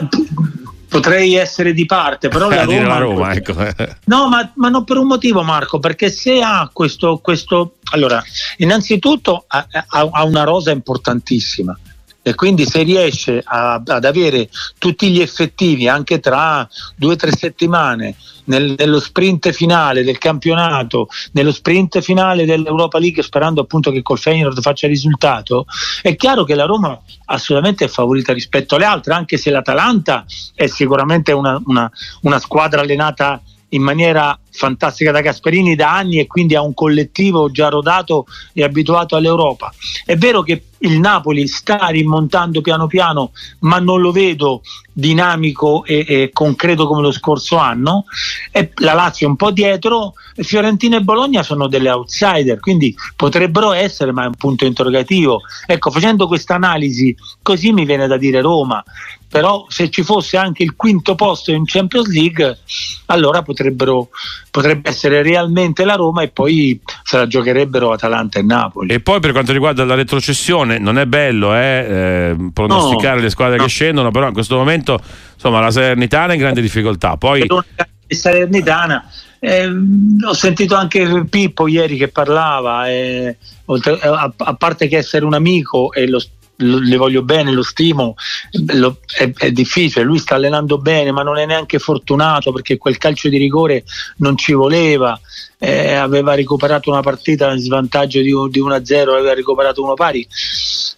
potrei 0.89 1.35
essere 1.35 1.75
di 1.75 1.85
parte, 1.85 2.29
però 2.29 2.49
la 2.49 2.65
Roma, 2.65 2.87
la 2.87 2.97
Roma 2.97 3.33
ecco. 3.35 3.53
no, 4.07 4.29
ma, 4.31 4.51
ma, 4.55 4.71
non 4.71 4.85
per 4.85 4.97
un 4.97 5.09
motivo, 5.09 5.43
Marco, 5.43 5.79
perché 5.79 6.11
se 6.11 6.41
ha 6.41 6.71
questo, 6.73 7.19
questo 7.19 7.75
allora, 7.91 8.23
innanzitutto 8.57 9.45
ha, 9.47 9.67
ha 9.89 10.25
una 10.25 10.45
rosa 10.45 10.71
importantissima 10.71 11.79
e 12.23 12.35
quindi 12.35 12.65
se 12.67 12.83
riesce 12.83 13.43
a, 13.45 13.83
ad 13.85 14.05
avere 14.05 14.49
tutti 14.79 15.11
gli 15.11 15.21
effettivi 15.21 15.89
anche 15.89 16.21
tra 16.21 16.69
due 16.97 17.15
o 17.15 17.17
tre 17.17 17.33
settimane 17.37 18.17
nel, 18.45 18.75
nello 18.77 19.01
sprint 19.01 19.51
finale 19.51 20.05
del 20.05 20.19
campionato, 20.19 21.09
nello 21.33 21.53
sprint 21.53 22.01
finale 22.01 22.45
dell'Europa 22.45 22.99
League, 22.99 23.23
sperando 23.23 23.61
appunto 23.61 23.91
che 23.91 24.03
col 24.03 24.19
Feyenoord 24.19 24.61
faccia 24.61 24.87
risultato, 24.87 25.67
è 26.01 26.17
chiaro 26.17 26.45
che 26.45 26.55
la 26.55 26.65
Roma 26.65 26.99
assolutamente 27.27 27.85
è 27.85 27.89
favorita 27.89 28.33
rispetto 28.33 28.77
alle 28.77 28.85
altre, 28.85 29.15
anche 29.15 29.37
se 29.37 29.51
l'Atalanta 29.51 30.25
è 30.55 30.67
sicuramente 30.67 31.33
una, 31.33 31.61
una, 31.67 31.91
una 32.23 32.39
squadra 32.39 32.81
allenata 32.81 33.41
in 33.73 33.83
maniera 33.83 34.39
fantastica 34.51 35.11
da 35.11 35.21
Gasperini 35.21 35.75
da 35.75 35.95
anni 35.95 36.19
e 36.19 36.27
quindi 36.27 36.55
ha 36.55 36.63
un 36.63 36.75
collettivo 36.75 37.51
già 37.51 37.69
rodato 37.69 38.27
e 38.53 38.63
abituato 38.63 39.17
all'Europa. 39.17 39.73
È 40.05 40.17
vero 40.17 40.43
che 40.43 40.65
il 40.79 40.99
Napoli 40.99 41.47
sta 41.47 41.87
rimontando 41.87 42.61
piano 42.61 42.87
piano, 42.87 43.33
ma 43.61 43.79
non 43.79 44.01
lo 44.01 44.11
vedo 44.11 44.63
dinamico 44.93 45.85
e, 45.85 46.05
e 46.07 46.31
concreto 46.33 46.87
come 46.87 47.03
lo 47.03 47.13
scorso 47.13 47.57
anno. 47.57 48.05
E 48.51 48.73
la 48.77 48.93
Lazio 48.93 49.27
è 49.27 49.31
un 49.31 49.37
po' 49.37 49.53
dietro, 49.53 50.15
Fiorentina 50.35 50.97
e 50.97 51.03
Bologna 51.03 51.43
sono 51.43 51.67
delle 51.67 51.91
outsider, 51.91 52.59
quindi 52.61 52.95
potrebbero 53.17 53.73
essere, 53.73 54.13
ma 54.13 54.25
è 54.25 54.27
un 54.27 54.35
punto 54.35 54.67
interrogativo. 54.67 55.41
Ecco, 55.67 55.91
facendo 55.91 56.27
questa 56.27 56.55
analisi, 56.55 57.17
così 57.41 57.73
mi 57.73 57.85
viene 57.85 58.07
da 58.07 58.17
dire 58.17 58.41
Roma, 58.41 58.83
però 59.33 59.65
se 59.71 59.89
ci 59.89 60.03
fosse 60.03 60.37
anche 60.37 60.63
il 60.63 60.77
quinto 60.77 61.15
posto 61.15 61.53
in 61.53 61.65
Champions 61.65 62.07
League, 62.09 62.59
allora 63.07 63.41
potrebbero 63.41 64.11
potrebbe 64.51 64.91
essere 64.91 65.23
realmente 65.23 65.87
la 65.87 65.95
Roma 65.95 66.21
e 66.21 66.29
poi 66.29 66.79
se 67.03 67.17
la 67.17 67.27
giocherebbero 67.27 67.93
Atalanta 67.93 68.39
e 68.39 68.43
Napoli. 68.43 68.93
E 68.93 69.01
poi 69.01 69.21
per 69.21 69.33
quanto 69.33 69.53
riguarda 69.53 69.87
la 69.87 69.95
retrocessione, 69.95 70.79
non 70.79 70.99
è 70.99 71.07
bello 71.07 71.55
eh, 71.55 71.59
eh, 71.59 72.51
pronosticare 72.53 73.17
no, 73.17 73.23
le 73.23 73.31
squadre 73.31 73.57
no. 73.57 73.63
che 73.63 73.71
scendono, 73.71 74.11
però 74.11 74.27
in 74.27 74.35
questo 74.35 74.59
momento 74.59 75.01
insomma, 75.33 75.61
la 75.61 75.71
Salernitana 75.71 76.33
è 76.33 76.35
in 76.35 76.41
grande 76.41 76.61
difficoltà. 76.61 77.17
Poi... 77.17 77.47
Salernitana 78.07 79.11
eh, 79.39 79.67
ho 79.67 80.35
sentito 80.35 80.75
anche 80.75 81.25
Pippo 81.31 81.69
ieri 81.69 81.97
che 81.97 82.09
parlava, 82.09 82.91
eh, 82.91 83.39
oltre, 83.65 83.99
a, 83.99 84.31
a, 84.37 84.55
parte 84.57 84.89
che 84.89 84.99
essere 84.99 85.25
un 85.25 85.33
amico 85.33 85.91
e 85.95 86.07
lo 86.07 86.21
le 86.63 86.97
voglio 86.97 87.23
bene, 87.23 87.53
lo 87.53 87.63
stimo, 87.63 88.15
lo, 88.75 88.99
è, 89.17 89.31
è, 89.37 89.51
difficile, 89.51 90.05
lui 90.05 90.19
sta 90.19 90.37
allenando 90.37 90.79
bene 90.79 91.13
ma 91.13 91.23
non 91.23 91.39
è 91.39 91.47
neanche 91.47 91.79
fortunato 91.79 92.53
perché 92.53 92.79
quel 92.79 92.99
calcio 92.99 93.29
di 93.29 93.37
rigore 93.37 93.85
non 94.19 94.37
ci 94.37 94.53
voleva, 94.53 95.19
eh, 95.59 95.95
aveva 95.95 96.35
recuperato 96.35 96.91
una 96.91 97.03
partita 97.03 97.53
in 97.53 97.59
svantaggio 97.59 98.21
di, 98.21 98.33
di 98.51 98.61
1-0, 98.61 99.09
aveva 99.11 99.35
recuperato 99.35 99.83
uno 99.83 99.95
pari, 99.95 100.27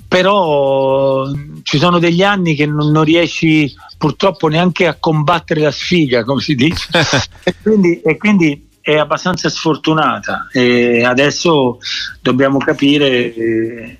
però 0.06 1.30
ci 1.62 1.78
sono 1.78 1.99
degli 1.99 2.23
anni 2.23 2.54
che 2.54 2.66
non, 2.66 2.90
non 2.90 3.04
riesci 3.04 3.73
purtroppo 3.99 4.49
neanche 4.49 4.87
a 4.87 4.97
combattere 4.99 5.61
la 5.61 5.71
sfiga, 5.71 6.25
come 6.25 6.40
si 6.40 6.54
dice, 6.54 6.88
e 7.42 7.54
quindi, 7.62 8.00
e 8.00 8.16
quindi 8.16 8.73
è 8.84 8.98
abbastanza 8.98 9.48
sfortunata 9.48 10.48
e 10.52 11.02
adesso 11.04 11.78
dobbiamo 12.20 12.58
capire 12.58 13.34
eh, 13.34 13.98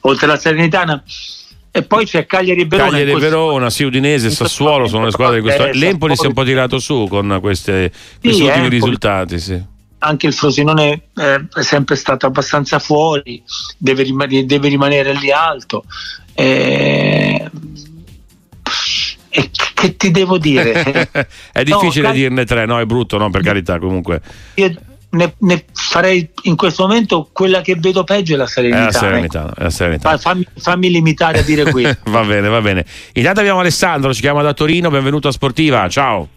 oltre 0.00 0.24
alla 0.24 0.38
Serenità 0.38 1.02
e 1.70 1.82
poi 1.82 2.06
c'è 2.06 2.24
Cagliari 2.24 2.62
e 2.62 2.64
Verona 2.64 2.88
Cagliari 2.88 3.10
e 3.10 3.18
Verona, 3.18 3.68
sì, 3.68 3.84
Udinese 3.84 4.28
e 4.28 4.30
Sassuolo 4.30 4.86
sono 4.86 5.04
le 5.04 5.10
squadre 5.10 5.36
di 5.36 5.42
questo 5.42 5.68
l'Empoli 5.72 6.16
si 6.16 6.24
è 6.24 6.28
un 6.28 6.32
po' 6.32 6.42
tirato 6.42 6.78
su 6.78 7.06
con 7.06 7.36
queste, 7.42 7.92
questi 8.18 8.38
sì, 8.38 8.44
ultimi 8.44 8.64
Empoli. 8.64 8.68
risultati 8.70 9.38
sì. 9.38 9.62
anche 9.98 10.26
il 10.26 10.32
Frosinone 10.32 11.08
è 11.12 11.42
sempre 11.60 11.94
stato 11.94 12.24
abbastanza 12.24 12.78
fuori 12.78 13.42
deve 13.76 14.04
rimanere, 14.04 14.46
deve 14.46 14.68
rimanere 14.68 15.12
lì 15.12 15.30
alto 15.30 15.84
e 16.32 17.44
e 17.44 17.50
che 19.84 19.96
ti 19.96 20.10
devo 20.10 20.38
dire? 20.38 21.08
è 21.52 21.62
difficile 21.62 22.08
no, 22.08 22.14
dirne 22.14 22.44
tre, 22.44 22.64
no? 22.64 22.80
È 22.80 22.86
brutto, 22.86 23.18
no? 23.18 23.28
Per 23.30 23.42
carità, 23.42 23.78
comunque. 23.78 24.20
Io 24.54 24.72
ne, 25.10 25.34
ne, 25.40 25.64
farei 25.72 26.28
in 26.44 26.56
questo 26.56 26.86
momento 26.86 27.28
quella 27.32 27.60
che 27.60 27.76
vedo 27.76 28.02
peggio 28.02 28.34
è 28.34 28.36
la 28.36 28.46
serenità. 28.46 28.80
È 28.80 28.84
la 28.84 28.92
serenità, 28.92 29.42
ecco. 29.42 29.60
è 29.60 29.62
la 29.62 29.70
serenità. 29.70 30.18
Fammi, 30.18 30.46
fammi, 30.56 30.90
limitare 30.90 31.40
a 31.40 31.42
dire 31.42 31.64
questo. 31.70 32.10
va 32.10 32.22
bene, 32.22 32.48
va 32.48 32.60
bene. 32.60 32.84
Intanto 33.12 33.40
abbiamo 33.40 33.60
Alessandro, 33.60 34.14
ci 34.14 34.22
chiama 34.22 34.42
da 34.42 34.54
Torino, 34.54 34.88
benvenuto 34.90 35.28
a 35.28 35.32
Sportiva, 35.32 35.86
ciao. 35.88 36.28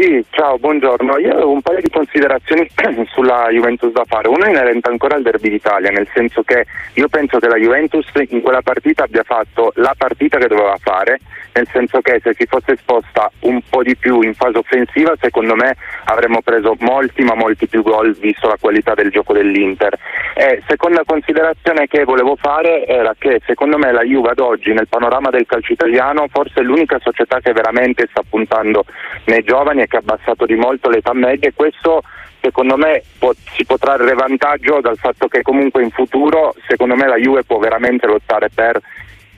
Sì, 0.00 0.24
ciao, 0.30 0.56
buongiorno. 0.58 1.18
Io 1.18 1.32
avevo 1.32 1.50
un 1.50 1.60
paio 1.60 1.80
di 1.80 1.90
considerazioni 1.90 2.68
sulla 3.12 3.48
Juventus 3.50 3.90
da 3.90 4.04
fare. 4.06 4.28
Una 4.28 4.48
inerente 4.48 4.88
ancora 4.88 5.16
al 5.16 5.22
derby 5.22 5.50
d'Italia, 5.50 5.90
nel 5.90 6.08
senso 6.14 6.42
che 6.42 6.66
io 6.94 7.08
penso 7.08 7.40
che 7.40 7.48
la 7.48 7.56
Juventus 7.56 8.06
in 8.28 8.40
quella 8.40 8.62
partita 8.62 9.02
abbia 9.02 9.24
fatto 9.24 9.72
la 9.74 9.94
partita 9.98 10.38
che 10.38 10.46
doveva 10.46 10.76
fare, 10.80 11.18
nel 11.58 11.68
senso 11.72 12.00
che 12.00 12.20
se 12.22 12.34
si 12.34 12.46
fosse 12.46 12.72
esposta 12.72 13.30
un 13.40 13.60
po' 13.68 13.82
di 13.82 13.96
più 13.96 14.20
in 14.22 14.34
fase 14.34 14.58
offensiva, 14.58 15.14
secondo 15.20 15.56
me 15.56 15.74
avremmo 16.04 16.40
preso 16.40 16.76
molti 16.78 17.22
ma 17.24 17.34
molti 17.34 17.66
più 17.66 17.82
gol 17.82 18.16
visto 18.16 18.46
la 18.46 18.56
qualità 18.60 18.94
del 18.94 19.10
gioco 19.10 19.32
dell'Inter. 19.32 19.98
E 20.34 20.62
seconda 20.68 21.02
considerazione 21.04 21.88
che 21.88 22.04
volevo 22.04 22.36
fare 22.36 22.86
era 22.86 23.12
che 23.18 23.40
secondo 23.44 23.76
me 23.76 23.90
la 23.90 24.04
Juve 24.04 24.30
ad 24.30 24.38
oggi 24.38 24.72
nel 24.72 24.86
panorama 24.86 25.30
del 25.30 25.46
calcio 25.46 25.72
italiano 25.72 26.26
forse 26.30 26.60
è 26.60 26.62
l'unica 26.62 26.98
società 27.00 27.40
che 27.40 27.52
veramente 27.52 28.06
sta 28.08 28.22
puntando 28.28 28.84
nei 29.24 29.42
giovani 29.42 29.86
che 29.88 29.96
ha 29.96 30.00
abbassato 30.00 30.46
di 30.46 30.54
molto 30.54 30.88
l'età 30.88 31.12
media 31.12 31.48
e 31.48 31.54
questo 31.54 32.02
secondo 32.40 32.76
me 32.76 33.02
può, 33.18 33.32
si 33.34 33.64
può 33.64 33.76
trarre 33.78 34.14
vantaggio 34.14 34.80
dal 34.80 34.96
fatto 34.96 35.26
che 35.26 35.42
comunque 35.42 35.82
in 35.82 35.90
futuro 35.90 36.54
secondo 36.68 36.94
me 36.94 37.08
la 37.08 37.16
Juve 37.16 37.42
può 37.42 37.58
veramente 37.58 38.06
lottare 38.06 38.48
per 38.54 38.80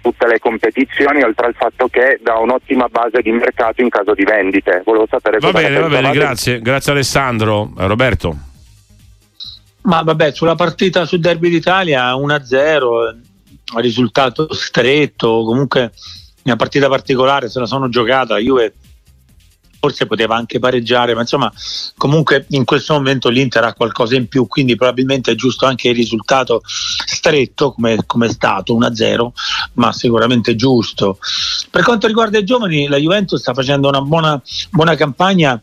tutte 0.00 0.26
le 0.26 0.38
competizioni, 0.38 1.22
oltre 1.22 1.46
al 1.46 1.54
fatto 1.54 1.88
che 1.88 2.18
dà 2.22 2.38
un'ottima 2.38 2.88
base 2.88 3.20
di 3.22 3.30
mercato 3.30 3.80
in 3.80 3.88
caso 3.88 4.14
di 4.14 4.24
vendite. 4.24 4.82
Volevo 4.84 5.06
sapere 5.08 5.38
va 5.38 5.52
bene, 5.52 5.78
va 5.78 5.88
bene, 5.88 6.10
grazie, 6.10 6.60
grazie 6.60 6.92
Alessandro. 6.92 7.72
Eh, 7.78 7.86
Roberto. 7.86 8.36
Ma 9.82 10.02
vabbè, 10.02 10.32
sulla 10.32 10.54
partita 10.54 11.06
sul 11.06 11.20
Derby 11.20 11.48
d'Italia 11.48 12.14
1-0, 12.14 13.16
risultato 13.76 14.52
stretto, 14.52 15.42
comunque 15.44 15.92
una 16.42 16.56
partita 16.56 16.88
particolare, 16.88 17.48
se 17.48 17.60
la 17.60 17.66
sono 17.66 17.88
giocata, 17.88 18.34
la 18.34 18.40
Juve 18.40 18.74
forse 19.80 20.06
poteva 20.06 20.36
anche 20.36 20.58
pareggiare, 20.58 21.14
ma 21.14 21.22
insomma 21.22 21.50
comunque 21.96 22.44
in 22.50 22.64
questo 22.64 22.92
momento 22.92 23.30
l'Inter 23.30 23.64
ha 23.64 23.72
qualcosa 23.72 24.14
in 24.14 24.28
più, 24.28 24.46
quindi 24.46 24.76
probabilmente 24.76 25.32
è 25.32 25.34
giusto 25.34 25.64
anche 25.66 25.88
il 25.88 25.94
risultato 25.94 26.60
stretto 26.64 27.72
come, 27.72 27.98
come 28.06 28.26
è 28.26 28.30
stato 28.30 28.78
1-0, 28.78 29.28
ma 29.74 29.92
sicuramente 29.92 30.54
giusto. 30.54 31.18
Per 31.70 31.82
quanto 31.82 32.06
riguarda 32.06 32.38
i 32.38 32.44
giovani, 32.44 32.88
la 32.88 32.98
Juventus 32.98 33.40
sta 33.40 33.54
facendo 33.54 33.88
una 33.88 34.02
buona, 34.02 34.40
buona 34.70 34.94
campagna 34.94 35.60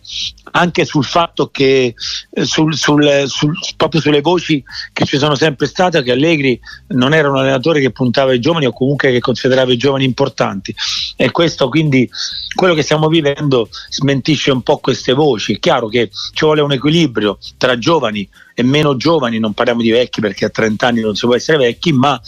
anche 0.52 0.86
sul 0.86 1.04
fatto 1.04 1.50
che 1.50 1.94
eh, 2.32 2.46
sul, 2.46 2.76
sul, 2.76 3.24
sul, 3.28 3.54
proprio 3.76 4.02
sulle 4.02 4.22
voci 4.22 4.64
che 4.94 5.06
ci 5.06 5.18
sono 5.18 5.36
sempre 5.36 5.68
state 5.68 6.02
che 6.04 6.12
Allegri 6.12 6.60
non 6.90 7.14
era 7.14 7.30
un 7.30 7.38
allenatore 7.38 7.82
che 7.82 7.92
puntava 7.92 8.32
ai 8.32 8.40
giovani 8.40 8.66
o 8.66 8.72
comunque 8.72 9.12
che 9.12 9.20
considerava 9.20 9.72
i 9.72 9.78
giovani 9.78 10.06
importanti 10.06 10.74
e 11.16 11.32
questo 11.32 11.70
quindi 11.70 12.10
quello 12.56 12.74
che 12.74 12.82
stiamo 12.82 13.08
vivendo 13.08 13.70
smentisce 14.08 14.52
un 14.52 14.62
po' 14.62 14.78
queste 14.78 15.14
voci. 15.14 15.54
È 15.54 15.60
chiaro 15.60 15.90
che 15.90 16.10
ci 16.34 16.46
vuole 16.46 16.62
un 16.62 16.72
equilibrio 16.72 17.38
tra 17.58 17.78
giovani 17.78 18.28
e 18.56 18.64
meno 18.64 18.96
giovani, 18.96 19.38
non 19.38 19.54
parliamo 19.54 19.82
di 19.82 19.92
vecchi 19.92 20.22
perché 20.22 20.46
a 20.46 20.50
30 20.50 20.88
anni 20.88 21.02
non 21.02 21.16
si 21.16 21.26
può 21.26 21.36
essere 21.36 21.58
vecchi, 21.58 21.92
ma 21.92 22.20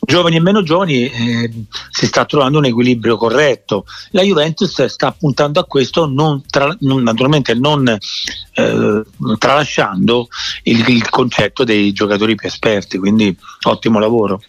giovani 0.00 0.36
e 0.36 0.40
meno 0.40 0.62
giovani 0.62 1.08
eh, 1.08 1.52
si 1.90 2.06
sta 2.06 2.24
trovando 2.24 2.58
un 2.58 2.64
equilibrio 2.64 3.16
corretto. 3.16 3.84
La 4.10 4.22
Juventus 4.22 4.84
sta 4.86 5.12
puntando 5.12 5.60
a 5.60 5.64
questo, 5.64 6.06
non 6.06 6.42
tra, 6.48 6.74
non, 6.80 7.02
naturalmente 7.02 7.54
non 7.54 7.86
eh, 7.86 9.02
tralasciando 9.38 10.28
il, 10.64 10.88
il 10.88 11.08
concetto 11.08 11.62
dei 11.62 11.92
giocatori 11.92 12.34
più 12.34 12.48
esperti, 12.48 12.98
quindi 12.98 13.36
ottimo 13.62 13.98
lavoro. 13.98 14.40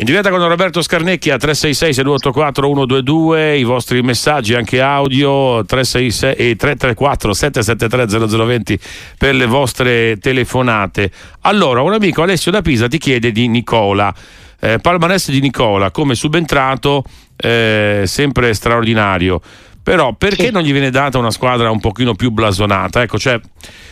In 0.00 0.06
diretta 0.06 0.30
con 0.30 0.48
Roberto 0.48 0.80
Scarnecchia 0.80 1.36
366 1.36 1.92
6284 1.92 2.66
122 2.66 3.58
i 3.58 3.64
vostri 3.64 4.00
messaggi 4.00 4.54
anche 4.54 4.80
audio 4.80 5.62
366 5.62 6.36
e 6.36 6.56
334 6.56 7.34
773 7.34 8.28
0020 8.38 8.78
per 9.18 9.34
le 9.34 9.44
vostre 9.44 10.16
telefonate. 10.16 11.10
Allora, 11.42 11.82
un 11.82 11.92
amico 11.92 12.22
Alessio 12.22 12.50
da 12.50 12.62
Pisa 12.62 12.88
ti 12.88 12.96
chiede 12.96 13.30
di 13.30 13.46
Nicola. 13.48 14.10
Eh, 14.58 14.78
palmarès 14.78 15.30
di 15.30 15.40
Nicola 15.40 15.90
come 15.90 16.14
subentrato 16.14 17.04
eh, 17.36 18.04
sempre 18.06 18.54
straordinario. 18.54 19.42
Però 19.82 20.14
perché 20.14 20.46
sì. 20.46 20.50
non 20.50 20.62
gli 20.62 20.72
viene 20.72 20.88
data 20.88 21.18
una 21.18 21.30
squadra 21.30 21.70
un 21.70 21.80
pochino 21.80 22.14
più 22.14 22.30
blasonata? 22.30 23.02
Ecco, 23.02 23.18
cioè, 23.18 23.38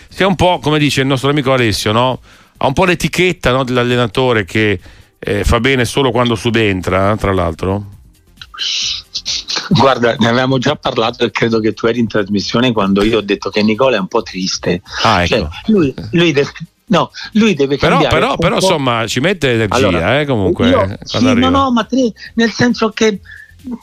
sia 0.08 0.26
un 0.26 0.36
po' 0.36 0.58
come 0.58 0.78
dice 0.78 1.02
il 1.02 1.06
nostro 1.06 1.28
amico 1.28 1.52
Alessio, 1.52 1.92
no? 1.92 2.18
Ha 2.56 2.66
un 2.66 2.72
po' 2.72 2.86
l'etichetta 2.86 3.52
no, 3.52 3.62
dell'allenatore 3.62 4.46
che 4.46 4.80
eh, 5.18 5.44
fa 5.44 5.60
bene 5.60 5.84
solo 5.84 6.10
quando 6.10 6.34
subentra, 6.34 7.16
tra 7.16 7.32
l'altro? 7.32 7.96
Guarda, 9.70 10.16
ne 10.18 10.28
avevamo 10.28 10.58
già 10.58 10.76
parlato 10.76 11.24
e 11.24 11.30
credo 11.30 11.60
che 11.60 11.74
tu 11.74 11.86
eri 11.86 11.98
in 11.98 12.08
trasmissione 12.08 12.72
quando 12.72 13.04
io 13.04 13.18
ho 13.18 13.22
detto 13.22 13.50
che 13.50 13.62
Nicola 13.62 13.96
è 13.96 14.00
un 14.00 14.08
po' 14.08 14.22
triste. 14.22 14.82
Ah, 15.02 15.22
ecco. 15.22 15.34
cioè, 15.36 15.48
lui, 15.66 15.94
lui 16.12 16.32
de- 16.32 16.46
No, 16.88 17.10
lui 17.32 17.54
deve 17.54 17.76
cambiare. 17.76 18.08
Però, 18.08 18.36
però, 18.36 18.36
però 18.36 18.54
insomma, 18.56 19.06
ci 19.06 19.20
mette 19.20 19.52
energia, 19.52 19.76
allora, 19.76 20.20
eh, 20.20 20.24
comunque. 20.24 20.68
Io, 20.68 20.98
sì, 21.02 21.34
no, 21.34 21.50
no, 21.50 21.70
ma 21.70 21.84
te, 21.84 22.12
nel 22.34 22.50
senso 22.50 22.88
che 22.90 23.20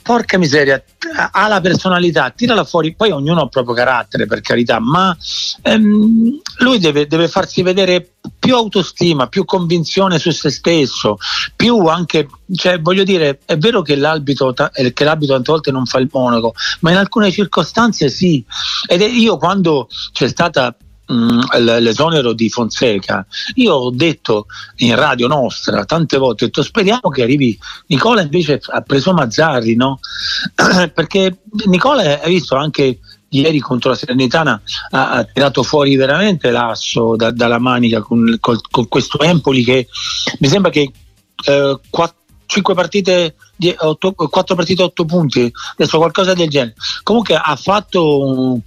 porca 0.01 0.37
miseria, 0.37 0.83
ha 1.31 1.47
la 1.47 1.61
personalità, 1.61 2.29
tirala 2.29 2.63
fuori, 2.63 2.95
poi 2.95 3.11
ognuno 3.11 3.41
ha 3.41 3.43
il 3.43 3.49
proprio 3.49 3.75
carattere 3.75 4.25
per 4.25 4.41
carità, 4.41 4.79
ma 4.79 5.15
ehm, 5.61 6.39
lui 6.59 6.79
deve, 6.79 7.07
deve, 7.07 7.27
farsi 7.27 7.61
vedere 7.61 8.15
più 8.39 8.55
autostima, 8.55 9.27
più 9.27 9.45
convinzione 9.45 10.19
su 10.19 10.31
se 10.31 10.49
stesso, 10.49 11.17
più 11.55 11.85
anche, 11.85 12.27
cioè 12.53 12.79
voglio 12.79 13.03
dire, 13.03 13.39
è 13.45 13.57
vero 13.57 13.81
che 13.81 13.95
l'abito, 13.95 14.53
eh, 14.73 14.93
che 14.93 15.03
l'abito 15.03 15.33
tante 15.33 15.51
volte 15.51 15.71
non 15.71 15.85
fa 15.85 15.99
il 15.99 16.09
monaco, 16.11 16.53
ma 16.81 16.91
in 16.91 16.97
alcune 16.97 17.31
circostanze 17.31 18.09
sì. 18.09 18.43
Ed 18.87 19.01
io 19.01 19.37
quando 19.37 19.87
c'è 20.11 20.27
stata 20.27 20.75
l'esonero 21.07 22.33
di 22.33 22.49
Fonseca, 22.49 23.25
io 23.55 23.73
ho 23.73 23.91
detto 23.91 24.47
in 24.77 24.95
radio 24.95 25.27
nostra 25.27 25.85
tante 25.85 26.17
volte, 26.17 26.45
ho 26.45 26.47
detto, 26.47 26.63
speriamo 26.63 27.09
che 27.09 27.21
arrivi 27.23 27.57
Nicola 27.87 28.21
invece 28.21 28.59
ha 28.67 28.81
preso 28.81 29.13
Mazzarri, 29.13 29.75
no? 29.75 29.99
perché 30.93 31.41
Nicola 31.65 32.21
hai 32.21 32.31
visto 32.31 32.55
anche 32.55 32.99
ieri 33.29 33.59
contro 33.59 33.89
la 33.89 33.95
Serenitana 33.95 34.61
ha, 34.91 35.11
ha 35.11 35.23
tirato 35.25 35.61
fuori 35.63 35.95
veramente 35.95 36.51
l'asso 36.51 37.15
da, 37.15 37.31
dalla 37.31 37.59
manica 37.59 38.01
con, 38.01 38.37
con, 38.39 38.57
con, 38.69 38.87
questo 38.87 39.19
Empoli 39.19 39.63
che 39.63 39.87
mi 40.39 40.47
sembra 40.47 40.71
che 40.71 40.91
eh, 41.45 41.79
4 41.89 42.23
5 42.45 42.73
partite, 42.73 43.35
8, 43.77 44.13
4 44.13 44.55
partite 44.55 44.83
8 44.83 45.05
punti, 45.05 45.51
adesso 45.73 45.97
qualcosa 45.97 46.33
del 46.33 46.49
genere. 46.49 46.75
Comunque 47.03 47.35
ha 47.35 47.55
fatto 47.55 48.59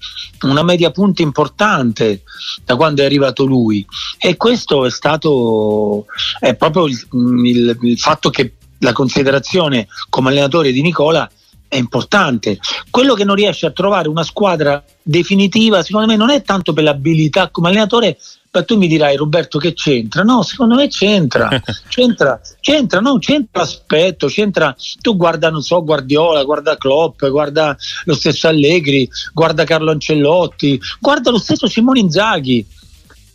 una 0.43 0.63
media 0.63 0.91
punti 0.91 1.23
importante 1.23 2.23
da 2.65 2.77
quando 2.77 3.03
è 3.03 3.05
arrivato 3.05 3.45
lui 3.45 3.85
e 4.19 4.37
questo 4.37 4.87
è 4.87 4.91
stato 4.91 6.07
è 6.39 6.55
proprio 6.55 6.87
il, 6.87 7.07
il, 7.45 7.79
il 7.83 7.99
fatto 7.99 8.31
che 8.31 8.55
la 8.79 8.93
considerazione 8.93 9.89
come 10.09 10.31
allenatore 10.31 10.73
di 10.73 10.83
Nicola 10.83 11.29
è 11.69 11.77
importante. 11.77 12.59
Quello 12.91 13.15
che 13.15 13.25
non 13.25 13.37
riesce 13.37 13.67
a 13.67 13.71
trovare 13.71 14.09
una 14.09 14.25
squadra 14.25 14.83
definitiva, 15.03 15.83
secondo 15.83 16.07
me, 16.07 16.17
non 16.17 16.31
è 16.31 16.43
tanto 16.43 16.73
per 16.73 16.85
l'abilità 16.85 17.51
come 17.51 17.69
allenatore, 17.69 18.19
ma 18.59 18.65
tu 18.65 18.77
mi 18.77 18.89
dirai 18.89 19.17
Roberto 19.17 19.59
che 19.59 19.73
c'entra? 19.73 20.23
No, 20.23 20.43
secondo 20.43 20.75
me 20.75 20.89
c'entra, 20.89 21.49
c'entra, 21.89 22.41
c'entra, 22.61 23.01
no, 23.01 23.19
c'entra 23.19 23.61
l'aspetto, 23.61 24.27
c'entra, 24.27 24.75
tu 25.01 25.17
guarda, 25.17 25.51
non 25.51 25.63
so, 25.63 25.83
Guardiola, 25.85 26.43
guarda 26.43 26.77
Klopp, 26.77 27.25
guarda 27.27 27.77
lo 28.05 28.15
stesso 28.15 28.49
Allegri, 28.49 29.09
guarda 29.33 29.65
Carlo 29.65 29.91
Ancellotti, 29.91 30.81
guarda 31.01 31.31
lo 31.31 31.39
stesso 31.39 31.69
Simone 31.69 32.01
Inzaghi, 32.01 32.67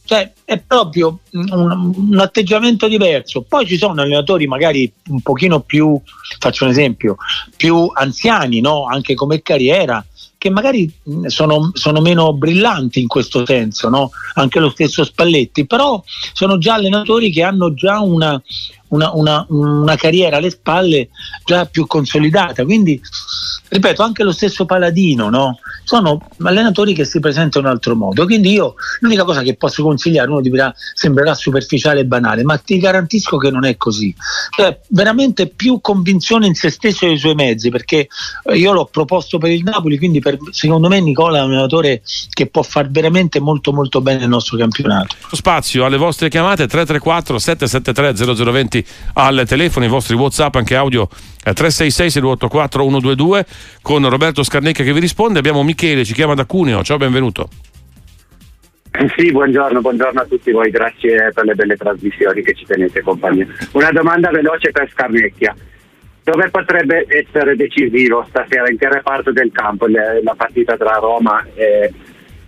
cioè 0.06 0.32
è 0.44 0.60
proprio 0.60 1.20
un, 1.32 1.94
un, 1.96 2.20
atteggiamento 2.20 2.88
diverso. 2.88 3.44
Poi 3.44 3.66
ci 3.66 3.78
sono 3.78 4.02
allenatori 4.02 4.48
magari 4.48 4.92
un 5.08 5.22
pochino 5.22 5.62
più, 5.62 6.00
faccio 6.40 6.66
un 6.66 6.72
esempio, 6.72 7.16
più 7.56 7.90
anziani, 7.94 8.60
no? 8.60 8.86
anche 8.86 9.14
come 9.14 9.42
carriera, 9.42 10.06
che 10.44 10.50
magari 10.50 10.92
sono, 11.28 11.72
sono, 11.74 12.02
meno 12.02 12.34
brillanti 12.34 13.00
in 13.00 13.08
questo 13.08 13.46
senso, 13.46 13.88
no? 13.88 14.12
anche 14.34 14.60
lo 14.60 14.70
stesso 14.70 15.06
Spalletti, 15.06 15.66
però 15.66 16.04
sono 16.34 16.58
già 16.58 16.74
allenatori 16.74 17.32
che 17.32 17.44
hanno 17.44 17.74
già 17.74 18.02
una, 18.02 18.42
una, 18.94 19.12
una, 19.14 19.46
una 19.50 19.96
carriera 19.96 20.38
alle 20.38 20.50
spalle 20.50 21.10
già 21.44 21.66
più 21.66 21.86
consolidata. 21.88 22.64
Quindi, 22.64 23.02
ripeto, 23.70 24.04
anche 24.04 24.24
lo 24.24 24.32
stesso 24.32 24.66
Paladino, 24.66 25.30
no? 25.30 25.58
sono 25.84 26.22
allenatori 26.44 26.94
che 26.94 27.06
si 27.06 27.20
presentano 27.20 27.66
in 27.66 27.72
un 27.72 27.78
altro 27.78 27.96
modo. 27.96 28.26
Quindi 28.26 28.52
io 28.52 28.76
l'unica 29.00 29.24
cosa 29.24 29.42
che 29.42 29.56
posso 29.56 29.84
consigliare, 29.84 30.30
uno 30.30 30.42
dirà 30.42 30.74
sembrerà 30.94 31.34
superficiale 31.34 32.02
e 32.02 32.06
banale, 32.06 32.44
ma 32.44 32.58
ti 32.58 32.78
garantisco 32.78 33.38
che 33.38 33.52
non 33.52 33.66
è 33.66 33.78
così. 33.78 34.14
Cioè, 34.56 34.80
veramente 34.90 35.48
più 35.48 35.80
convinzione 35.82 36.48
in 36.48 36.56
se 36.56 36.70
stesso 36.70 37.06
e 37.06 37.10
nei 37.10 37.18
suoi 37.18 37.36
mezzi, 37.36 37.70
perché 37.70 38.08
io 38.54 38.74
l'ho 38.74 38.86
proposto 38.86 39.38
per 39.38 39.52
il 39.52 39.64
Napoli, 39.64 39.98
quindi 39.98 40.20
per, 40.20 40.38
secondo 40.52 40.88
me 40.88 41.00
Nicola 41.02 41.40
è 41.40 41.42
un 41.42 41.52
allenatore 41.52 42.02
che 42.30 42.48
può 42.48 42.64
far 42.64 42.90
veramente 42.90 43.40
molto 43.40 43.74
molto 43.74 44.02
bene 44.02 44.24
il 44.24 44.30
nostro 44.30 44.58
campionato. 44.58 45.16
Spazio 45.32 45.86
alle 45.86 45.98
vostre 45.98 46.30
chiamate 46.30 46.68
334 46.68 47.40
773 47.40 48.36
0020 48.36 48.83
al 49.14 49.44
telefono, 49.48 49.86
i 49.86 49.90
vostri 49.90 50.16
WhatsApp, 50.16 50.56
anche 50.56 50.76
audio 50.76 51.08
366 51.08 52.10
684 52.10 52.84
122 52.84 53.46
con 53.82 54.08
Roberto 54.08 54.44
Scarnecchia 54.44 54.84
che 54.84 54.94
vi 54.94 55.00
risponde. 55.00 55.40
Abbiamo 55.40 55.64
Michele, 55.64 56.06
ci 56.06 56.14
chiama 56.14 56.34
da 56.34 56.46
Cuneo. 56.46 56.84
Ciao, 56.84 56.98
benvenuto. 56.98 57.50
Sì, 59.18 59.32
buongiorno, 59.32 59.82
buongiorno 59.82 60.22
a 60.22 60.26
tutti 60.26 60.52
voi, 60.52 60.70
grazie 60.70 61.32
per 61.34 61.46
le 61.46 61.56
belle 61.56 61.76
trasmissioni 61.76 62.44
che 62.44 62.54
ci 62.54 62.64
tenete 62.66 63.02
compagnia. 63.02 63.48
Una 63.72 63.92
domanda 63.92 64.30
veloce 64.30 64.72
per 64.72 64.90
Scarnecchia. 64.92 65.56
Dove 66.24 66.50
potrebbe 66.50 67.06
essere 67.10 67.56
decisivo 67.58 68.26
stasera, 68.30 68.70
in 68.70 68.78
che 68.78 68.88
reparto 68.88 69.34
del 69.34 69.52
campo, 69.52 69.88
la 69.88 70.36
partita 70.38 70.78
tra 70.78 70.96
Roma 70.96 71.46
e, 71.54 71.92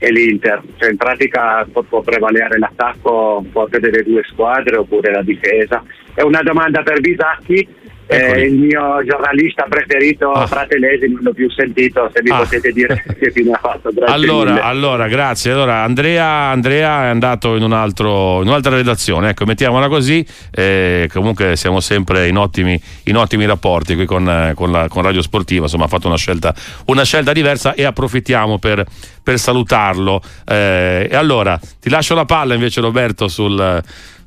e 0.06 0.12
l'Inter? 0.12 0.62
Cioè 0.78 0.92
in 0.92 0.98
pratica 0.98 1.66
può, 1.72 1.82
può 1.82 2.02
prevalere 2.02 2.58
l'attacco 2.58 3.44
forte 3.52 3.80
delle 3.80 4.04
due 4.04 4.24
squadre 4.24 4.78
oppure 4.78 5.12
la 5.12 5.24
difesa? 5.24 5.84
È 6.14 6.22
una 6.22 6.42
domanda 6.42 6.84
per 6.84 7.00
Bisacchi 7.00 7.68
eh, 8.08 8.42
il 8.42 8.54
mio 8.54 9.04
giornalista 9.04 9.66
preferito 9.68 10.32
ah. 10.32 10.46
Fratelesi 10.46 11.08
non 11.08 11.20
l'ho 11.22 11.34
più 11.34 11.50
sentito 11.50 12.10
se 12.14 12.22
mi 12.22 12.30
ah. 12.30 12.38
potete 12.38 12.72
dire 12.72 13.04
che 13.20 13.32
fine 13.32 13.52
ha 13.52 13.60
fatto 13.60 13.90
grazie 13.92 14.14
allora, 14.14 14.64
allora, 14.64 15.08
grazie. 15.08 15.52
Allora 15.52 15.84
Andrea, 15.84 16.26
Andrea 16.26 17.06
è 17.06 17.08
andato 17.08 17.56
in, 17.56 17.64
un 17.64 17.74
altro, 17.74 18.42
in 18.42 18.48
un'altra 18.48 18.76
redazione. 18.76 19.30
Ecco 19.30 19.46
mettiamola 19.46 19.88
così 19.88 20.26
eh, 20.52 21.10
comunque 21.12 21.56
siamo 21.56 21.80
sempre 21.80 22.28
in 22.28 22.38
ottimi, 22.38 22.80
in 23.06 23.18
ottimi 23.18 23.46
rapporti 23.46 23.96
qui 23.96 24.06
con, 24.06 24.52
con, 24.56 24.72
la, 24.72 24.88
con, 24.88 25.04
Radio 25.04 25.22
Sportiva. 25.22 25.64
Insomma 25.64 25.86
ha 25.86 25.90
fatto 25.90 26.08
una 26.08 26.18
scelta, 26.18 26.54
una 26.86 27.04
scelta 27.04 27.34
diversa 27.34 27.74
e 27.74 27.84
approfittiamo 27.84 28.60
per, 28.60 28.86
per 29.24 29.40
salutarlo. 29.40 30.22
Eh, 30.48 31.08
e 31.10 31.16
allora 31.16 31.60
ti 31.80 31.90
lascio 31.90 32.16
la 32.16 32.26
palla 32.26 32.54
invece 32.54 32.82
Roberto 32.82 33.28
sul 33.28 33.84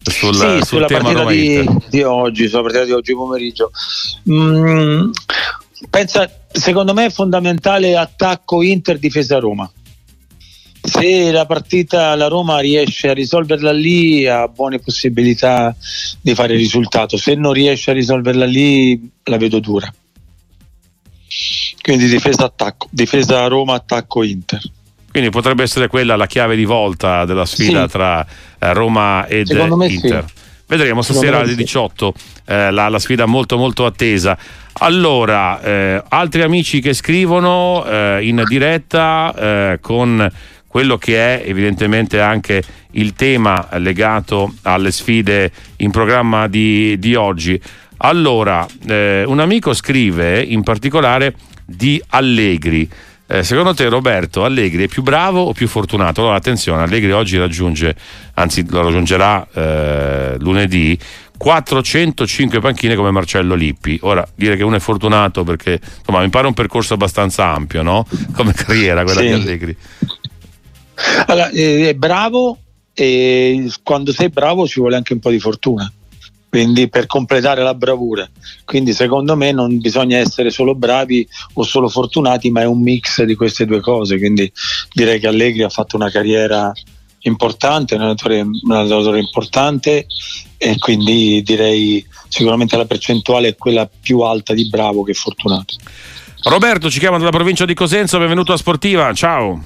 sul, 0.08 0.34
sì, 0.34 0.60
sulla 0.62 0.86
partita 0.86 1.24
di, 1.24 1.66
di, 1.88 2.02
oggi, 2.02 2.48
sulla 2.48 2.62
partita 2.62 2.84
di 2.84 2.92
oggi 2.92 3.14
pomeriggio. 3.14 3.70
Mm, 4.30 5.10
pensa, 5.90 6.30
secondo 6.50 6.94
me 6.94 7.06
è 7.06 7.10
fondamentale 7.10 7.96
attacco 7.96 8.62
Inter 8.62 8.98
difesa 8.98 9.38
Roma. 9.38 9.70
Se 10.80 11.30
la 11.30 11.44
partita 11.44 12.14
la 12.14 12.28
Roma 12.28 12.60
riesce 12.60 13.08
a 13.08 13.12
risolverla 13.12 13.72
lì 13.72 14.26
ha 14.26 14.48
buone 14.48 14.78
possibilità 14.78 15.74
di 16.20 16.34
fare 16.34 16.54
il 16.54 16.58
risultato, 16.58 17.16
se 17.16 17.34
non 17.34 17.52
riesce 17.52 17.90
a 17.90 17.94
risolverla 17.94 18.46
lì 18.46 19.10
la 19.24 19.36
vedo 19.36 19.58
dura. 19.58 19.92
Quindi 21.82 22.06
difesa 22.08 22.44
attacco, 22.44 22.88
difesa 22.90 23.46
Roma 23.46 23.74
attacco 23.74 24.22
Inter. 24.22 24.60
Quindi 25.10 25.30
potrebbe 25.30 25.62
essere 25.62 25.88
quella 25.88 26.16
la 26.16 26.26
chiave 26.26 26.54
di 26.54 26.64
volta 26.64 27.24
della 27.24 27.46
sfida 27.46 27.82
sì. 27.82 27.92
tra 27.92 28.26
eh, 28.58 28.72
Roma 28.72 29.26
ed 29.26 29.48
Inter. 29.48 30.24
Sì. 30.26 30.46
Vedremo 30.66 31.00
stasera 31.00 31.38
alle 31.38 31.54
18 31.54 32.14
eh, 32.44 32.70
la, 32.70 32.88
la, 32.88 32.98
sfida 32.98 33.24
molto 33.24 33.56
molto 33.56 33.86
attesa. 33.86 34.36
Allora, 34.80 35.62
eh, 35.62 36.02
altri 36.08 36.42
amici 36.42 36.80
che 36.80 36.92
scrivono 36.92 37.84
eh, 37.86 38.18
in 38.22 38.44
diretta 38.46 39.34
eh, 39.34 39.78
con 39.80 40.30
quello 40.66 40.98
che 40.98 41.16
è 41.16 41.48
evidentemente 41.48 42.20
anche 42.20 42.62
il 42.92 43.14
tema 43.14 43.66
legato 43.78 44.52
alle 44.62 44.92
sfide 44.92 45.50
in 45.78 45.90
programma 45.90 46.46
di, 46.48 46.98
di 46.98 47.14
oggi. 47.14 47.60
Allora, 47.98 48.66
eh, 48.86 49.24
un 49.26 49.40
amico 49.40 49.72
scrive 49.72 50.40
in 50.40 50.62
particolare 50.62 51.34
di 51.64 52.00
Allegri. 52.08 52.88
Eh, 53.30 53.44
secondo 53.44 53.74
te 53.74 53.86
Roberto 53.90 54.42
Allegri 54.42 54.84
è 54.84 54.88
più 54.88 55.02
bravo 55.02 55.42
o 55.42 55.52
più 55.52 55.68
fortunato? 55.68 56.22
Allora 56.22 56.36
attenzione, 56.36 56.82
Allegri 56.82 57.12
oggi 57.12 57.36
raggiunge, 57.36 57.94
anzi 58.32 58.64
lo 58.70 58.80
raggiungerà 58.80 59.46
eh, 59.52 60.36
lunedì, 60.38 60.98
405 61.36 62.58
panchine 62.58 62.94
come 62.94 63.10
Marcello 63.10 63.54
Lippi. 63.54 63.98
Ora, 64.02 64.26
dire 64.34 64.56
che 64.56 64.62
uno 64.62 64.76
è 64.76 64.80
fortunato 64.80 65.44
perché 65.44 65.78
insomma, 65.98 66.22
mi 66.22 66.30
pare 66.30 66.46
un 66.46 66.54
percorso 66.54 66.94
abbastanza 66.94 67.44
ampio, 67.44 67.82
no? 67.82 68.06
Come 68.32 68.54
carriera 68.54 69.02
quella 69.02 69.20
sì. 69.20 69.26
di 69.26 69.32
Allegri. 69.34 69.76
Allora, 71.26 71.50
eh, 71.50 71.90
è 71.90 71.94
bravo 71.94 72.58
e 72.94 73.70
quando 73.82 74.10
sei 74.12 74.30
bravo 74.30 74.66
ci 74.66 74.80
vuole 74.80 74.96
anche 74.96 75.12
un 75.12 75.18
po' 75.18 75.30
di 75.30 75.38
fortuna 75.38 75.92
quindi 76.48 76.88
per 76.88 77.06
completare 77.06 77.62
la 77.62 77.74
bravura. 77.74 78.28
Quindi 78.64 78.92
secondo 78.92 79.36
me 79.36 79.52
non 79.52 79.78
bisogna 79.78 80.18
essere 80.18 80.50
solo 80.50 80.74
bravi 80.74 81.26
o 81.54 81.62
solo 81.62 81.88
fortunati, 81.88 82.50
ma 82.50 82.62
è 82.62 82.66
un 82.66 82.80
mix 82.80 83.22
di 83.22 83.34
queste 83.34 83.66
due 83.66 83.80
cose. 83.80 84.18
Quindi 84.18 84.50
direi 84.92 85.18
che 85.18 85.26
Allegri 85.26 85.62
ha 85.62 85.68
fatto 85.68 85.96
una 85.96 86.10
carriera 86.10 86.72
importante, 87.20 87.94
un 87.94 88.00
allenatore, 88.00 88.40
un 88.40 88.72
allenatore 88.72 89.18
importante 89.18 90.06
e 90.56 90.78
quindi 90.78 91.42
direi 91.42 92.04
sicuramente 92.28 92.76
la 92.76 92.84
percentuale 92.84 93.48
è 93.48 93.56
quella 93.56 93.88
più 93.88 94.20
alta 94.20 94.54
di 94.54 94.68
bravo 94.68 95.02
che 95.02 95.14
fortunato. 95.14 95.74
Roberto 96.44 96.88
ci 96.88 96.98
chiama 96.98 97.18
dalla 97.18 97.30
provincia 97.30 97.64
di 97.64 97.74
Cosenza, 97.74 98.18
benvenuto 98.18 98.52
a 98.52 98.56
Sportiva, 98.56 99.12
ciao. 99.12 99.62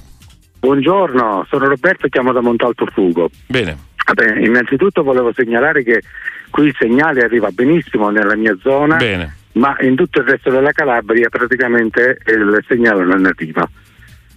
Buongiorno, 0.59 1.45
sono 1.49 1.67
Roberto 1.67 2.07
e 2.07 2.09
chiamo 2.09 2.31
da 2.31 2.41
Montalto 2.41 2.85
Fugo. 2.85 3.29
Bene. 3.47 3.91
Vabbè, 4.05 4.39
innanzitutto 4.39 5.03
volevo 5.03 5.31
segnalare 5.33 5.83
che 5.83 6.01
qui 6.49 6.67
il 6.67 6.75
segnale 6.77 7.23
arriva 7.23 7.49
benissimo 7.51 8.09
nella 8.09 8.35
mia 8.35 8.55
zona, 8.61 8.97
Bene. 8.97 9.35
ma 9.53 9.75
in 9.81 9.95
tutto 9.95 10.19
il 10.19 10.27
resto 10.27 10.49
della 10.49 10.71
Calabria 10.71 11.29
praticamente 11.29 12.19
il 12.27 12.63
segnale 12.67 13.03
non 13.05 13.25
arriva. 13.25 13.67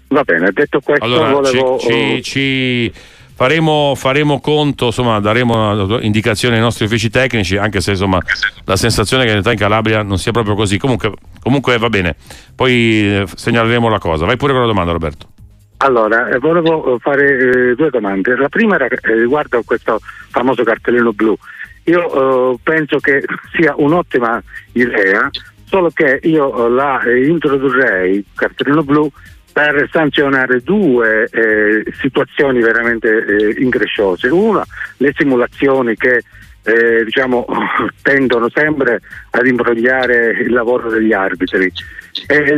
Va 0.08 0.22
bene, 0.22 0.50
detto 0.52 0.80
questo 0.80 1.04
allora, 1.04 1.30
volevo... 1.30 1.78
Ci, 1.78 1.88
ci, 1.88 2.22
ci 2.22 2.92
faremo, 3.34 3.94
faremo, 3.96 4.40
conto, 4.40 4.86
insomma, 4.86 5.18
daremo 5.18 5.98
indicazioni 6.00 6.54
ai 6.54 6.60
nostri 6.60 6.84
uffici 6.84 7.10
tecnici, 7.10 7.56
anche 7.56 7.80
se 7.80 7.90
insomma 7.90 8.20
la 8.64 8.76
sensazione 8.76 9.24
è 9.24 9.26
che 9.26 9.32
in 9.32 9.42
realtà 9.42 9.52
in 9.52 9.58
Calabria 9.58 10.02
non 10.02 10.18
sia 10.18 10.30
proprio 10.32 10.54
così. 10.54 10.78
Comunque, 10.78 11.12
comunque 11.42 11.76
va 11.76 11.88
bene, 11.88 12.14
poi 12.54 12.72
eh, 12.72 13.24
segnaleremo 13.26 13.88
la 13.88 13.98
cosa. 13.98 14.24
Vai 14.24 14.36
pure 14.36 14.52
con 14.52 14.62
la 14.62 14.68
domanda 14.68 14.92
Roberto. 14.92 15.28
Allora, 15.78 16.28
eh, 16.28 16.38
volevo 16.38 16.94
eh, 16.94 16.98
fare 16.98 17.70
eh, 17.70 17.74
due 17.74 17.90
domande. 17.90 18.36
La 18.36 18.48
prima 18.48 18.76
eh, 18.78 18.98
riguardo 19.02 19.62
questo 19.64 20.00
famoso 20.30 20.62
cartellino 20.62 21.12
blu. 21.12 21.36
Io 21.84 22.52
eh, 22.52 22.58
penso 22.62 22.98
che 22.98 23.22
sia 23.52 23.74
un'ottima 23.76 24.42
idea, 24.72 25.28
solo 25.64 25.90
che 25.90 26.20
io 26.22 26.68
la 26.68 27.02
introdurrei, 27.06 28.24
cartellino 28.34 28.82
blu, 28.82 29.10
per 29.52 29.88
sanzionare 29.90 30.60
due 30.60 31.28
eh, 31.30 31.92
situazioni 31.98 32.60
veramente 32.60 33.24
eh, 33.24 33.54
incresciose. 33.62 34.28
Una, 34.28 34.62
le 34.98 35.12
simulazioni 35.16 35.94
che 35.96 36.22
eh, 36.66 37.04
diciamo, 37.04 37.46
tendono 38.02 38.48
sempre 38.52 39.00
ad 39.30 39.46
imbrogliare 39.46 40.30
il 40.42 40.52
lavoro 40.52 40.90
degli 40.90 41.12
arbitri. 41.12 41.72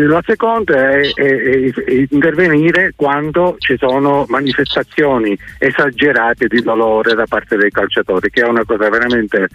la 0.07 0.23
seconda 0.25 0.91
è, 0.91 1.13
è, 1.13 1.25
è, 1.25 2.07
intervenire 2.11 2.93
quando 2.97 3.57
ci 3.59 3.77
sono 3.77 4.25
manifestazioni 4.29 5.37
esagerate 5.59 6.47
di 6.47 6.63
dolore 6.63 7.15
da 7.15 7.27
parte 7.29 7.57
dei 7.57 7.71
calciatori, 7.71 8.31
che 8.31 8.43
è 8.43 8.49
una 8.49 8.65
cosa 8.65 8.89
veramente 8.89 9.49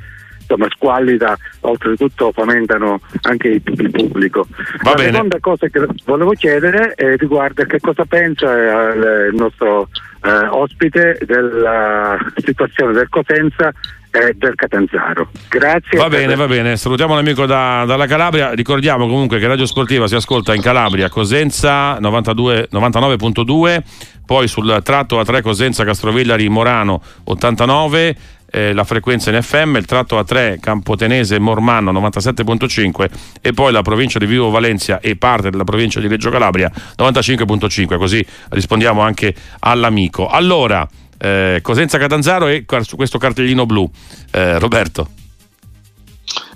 insomma, 0.48 0.68
squallida, 0.70 1.38
oltretutto 1.62 2.32
fomentano 2.32 3.00
anche 3.22 3.48
il, 3.48 3.62
il 3.66 3.92
pubblico. 3.92 4.46
Va 4.84 4.92
La 4.92 4.96
bene. 4.96 5.12
seconda 5.12 5.40
cosa 5.40 5.68
che 5.68 5.86
volevo 6.06 6.32
chiedere 6.32 6.94
eh, 6.96 7.16
riguarda 7.16 7.66
che 7.66 7.80
cosa 7.80 8.06
pensa 8.06 8.48
eh, 8.54 9.28
il 9.28 9.36
nostro 9.36 9.88
eh, 10.24 10.48
ospite 10.48 11.18
della 11.26 12.18
situazione 12.38 12.94
del 12.94 13.10
Cosenza 13.10 13.72
e 14.12 14.36
del 14.36 14.54
Catanzaro. 14.54 15.30
Grazie. 15.50 15.98
Va 15.98 16.08
bene, 16.08 16.36
va 16.36 16.46
bene. 16.46 16.78
Salutiamo 16.78 17.16
l'amico 17.16 17.48
da, 17.48 17.84
dalla 17.88 18.06
Calabria. 18.06 18.54
Ricordiamo 18.54 19.08
comunque 19.08 19.40
che 19.40 19.48
Radio 19.48 19.66
Sportiva 19.66 20.08
si 20.08 20.14
ascolta 20.14 20.54
in 20.54 20.62
Calabria, 20.62 21.10
Cosenza 21.10 21.98
92, 22.00 22.70
99.2, 22.72 23.80
poi 24.26 24.48
sul 24.48 24.82
tratto 24.84 25.20
A3 25.20 25.42
Cosenza 25.42 25.84
Castrovillari 25.84 26.48
Morano 26.48 27.02
89 27.24 28.16
eh, 28.54 28.72
la 28.72 28.84
frequenza 28.84 29.32
in 29.32 29.42
FM, 29.42 29.78
il 29.78 29.86
tratto 29.86 30.20
A3 30.20 30.60
Campotenese 30.60 31.40
Mormanno 31.40 31.92
97.5 31.92 33.10
e 33.42 33.52
poi 33.52 33.72
la 33.72 33.82
provincia 33.82 34.20
di 34.20 34.28
Vivo 34.28 34.52
Valencia 34.52 35.00
e 35.00 35.16
parte 35.16 35.50
della 35.50 35.64
provincia 35.64 36.00
di 36.00 36.08
Reggio 36.08 36.30
Calabria 36.30 36.72
95.5, 36.96 37.98
così 37.98 38.24
rispondiamo 38.50 39.02
anche 39.02 39.34
all'amico. 39.60 40.28
Allora, 40.28 40.88
eh, 41.18 41.62
Cosenza 41.64 41.98
Catanzaro 41.98 42.48
e 42.48 42.64
su 42.82 42.96
questo 42.96 43.18
cartellino 43.18 43.66
blu. 43.66 43.90
Eh, 44.30 44.60
Roberto. 44.60 45.10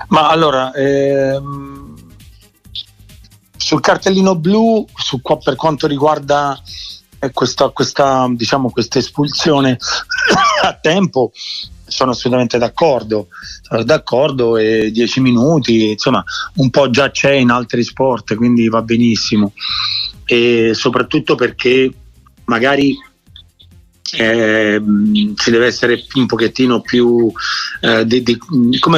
Ma 0.10 0.30
allora, 0.30 0.72
ehm, 0.74 1.96
sul 3.58 3.82
cartellino 3.82 4.36
blu, 4.36 4.86
su, 4.94 5.20
per 5.20 5.56
quanto 5.56 5.88
riguarda 5.88 6.62
eh, 7.20 7.32
questa, 7.32 7.70
questa, 7.70 8.28
diciamo, 8.30 8.70
questa 8.70 9.00
espulsione 9.00 9.78
a 10.62 10.74
tempo, 10.74 11.32
sono 11.88 12.12
assolutamente 12.12 12.58
d'accordo, 12.58 13.28
sono 13.62 13.84
d'accordo 13.84 14.58
e 14.58 14.91
10 14.91 15.21
minuti, 15.21 15.91
insomma 15.91 16.23
un 16.56 16.69
po' 16.69 16.89
già 16.89 17.10
c'è 17.12 17.32
in 17.32 17.50
altri 17.50 17.84
sport, 17.84 18.36
quindi 18.36 18.67
va 18.69 18.82
benissimo 18.82 19.54
e 20.26 20.71
soprattutto 20.73 21.36
perché 21.36 21.89
magari 22.45 22.95
eh, 24.15 24.82
ci 25.36 25.52
deve 25.52 25.65
essere 25.65 26.02
un 26.15 26.26
pochettino 26.26 26.80
più 26.82 27.32
eh, 27.82 28.06
di, 28.06 28.23
di, 28.23 28.39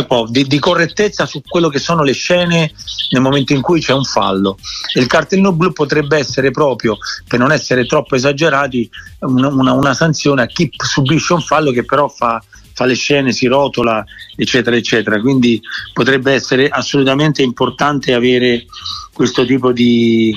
può, 0.07 0.27
di, 0.27 0.43
di, 0.43 0.59
correttezza 0.59 1.25
su 1.25 1.41
quello 1.47 1.69
che 1.69 1.79
sono 1.79 2.03
le 2.03 2.13
scene 2.13 2.71
nel 3.11 3.21
momento 3.21 3.53
in 3.53 3.61
cui 3.61 3.79
c'è 3.79 3.93
un 3.93 4.03
fallo. 4.03 4.57
Il 4.93 5.07
cartellino 5.07 5.51
blu 5.51 5.71
potrebbe 5.71 6.17
essere 6.17 6.51
proprio, 6.51 6.97
per 7.27 7.39
non 7.39 7.51
essere 7.51 7.85
troppo 7.85 8.15
esagerati, 8.15 8.89
una, 9.19 9.47
una, 9.47 9.73
una 9.73 9.93
sanzione 9.93 10.43
a 10.43 10.47
chi 10.47 10.69
subisce 10.77 11.33
un 11.33 11.41
fallo 11.41 11.71
che 11.71 11.85
però 11.85 12.07
fa 12.07 12.41
fa 12.79 12.85
le 12.85 12.95
scene, 12.95 13.33
si 13.33 13.47
rotola, 13.47 14.05
eccetera, 14.37 14.77
eccetera. 14.77 15.19
Quindi 15.19 15.59
potrebbe 15.91 16.31
essere 16.31 16.69
assolutamente 16.69 17.41
importante 17.41 18.13
avere 18.13 18.65
questo 19.13 19.45
tipo 19.45 19.73
di, 19.73 20.33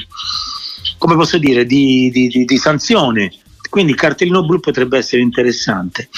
come 0.98 1.14
posso 1.14 1.38
dire, 1.38 1.64
di, 1.64 2.10
di, 2.10 2.44
di, 2.44 2.56
sanzione. 2.56 3.32
Quindi 3.70 3.92
il 3.92 3.98
cartellino 3.98 4.44
blu 4.44 4.58
potrebbe 4.58 4.98
essere 4.98 5.22
interessante. 5.22 6.08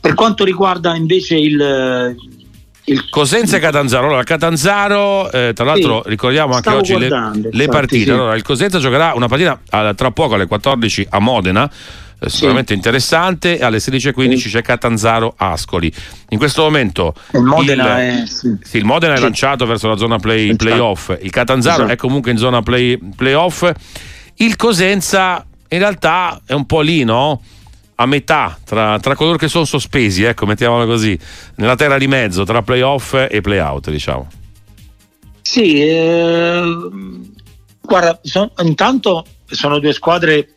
Per 0.00 0.14
quanto 0.14 0.42
riguarda 0.42 0.96
invece 0.96 1.36
il, 1.36 2.16
il 2.84 3.08
Cosenza 3.10 3.58
e 3.58 3.60
Catanzaro. 3.60 4.06
Allora, 4.06 4.22
Catanzaro, 4.22 5.30
eh, 5.30 5.52
tra 5.54 5.66
l'altro, 5.66 6.00
sì, 6.02 6.08
ricordiamo 6.08 6.54
anche 6.54 6.70
oggi 6.70 6.98
le, 6.98 7.10
le 7.50 7.68
partite. 7.68 8.04
Sì. 8.04 8.10
Allora, 8.10 8.34
il 8.34 8.42
Cosenza 8.42 8.78
giocherà 8.78 9.12
una 9.14 9.28
partita 9.28 9.60
eh, 9.70 9.92
tra 9.94 10.10
poco 10.12 10.34
alle 10.34 10.46
14 10.46 11.08
a 11.10 11.18
Modena 11.18 11.70
eh, 12.20 12.28
sicuramente 12.28 12.72
sì. 12.72 12.74
interessante. 12.74 13.60
Alle 13.60 13.78
16.15 13.78 14.36
sì. 14.36 14.48
c'è 14.48 14.62
Catanzaro 14.62 15.34
Ascoli. 15.36 15.92
In 16.30 16.38
questo 16.38 16.62
momento 16.62 17.14
il 17.32 17.42
Modena, 17.42 18.02
il, 18.02 18.22
è, 18.22 18.26
sì. 18.26 18.58
il 18.78 18.84
Modena 18.84 19.14
è 19.14 19.18
lanciato 19.18 19.66
verso 19.66 19.88
la 19.88 19.96
zona 19.96 20.18
play, 20.18 20.56
playoff, 20.56 21.16
il 21.20 21.30
Catanzaro 21.30 21.84
esatto. 21.84 21.92
è 21.92 21.96
comunque 21.96 22.30
in 22.30 22.38
zona 22.38 22.62
play, 22.62 22.98
playoff. 22.98 23.70
Il 24.36 24.56
Cosenza 24.56 25.44
in 25.68 25.78
realtà 25.78 26.40
è 26.44 26.52
un 26.52 26.66
po' 26.66 26.80
lì, 26.80 27.04
no? 27.04 27.42
A 28.00 28.06
metà 28.06 28.56
tra, 28.64 28.98
tra 29.00 29.16
coloro 29.16 29.36
che 29.36 29.48
sono 29.48 29.64
sospesi, 29.64 30.22
ecco, 30.22 30.46
mettiamola 30.46 30.86
così, 30.86 31.18
nella 31.56 31.74
terra 31.74 31.98
di 31.98 32.06
mezzo 32.06 32.44
tra 32.44 32.62
playoff 32.62 33.14
e 33.28 33.40
playout, 33.40 33.90
diciamo. 33.90 34.28
Sì, 35.42 35.80
eh, 35.80 36.62
guarda, 37.80 38.20
son, 38.22 38.50
intanto 38.62 39.24
sono 39.46 39.78
due 39.78 39.92
squadre 39.92 40.56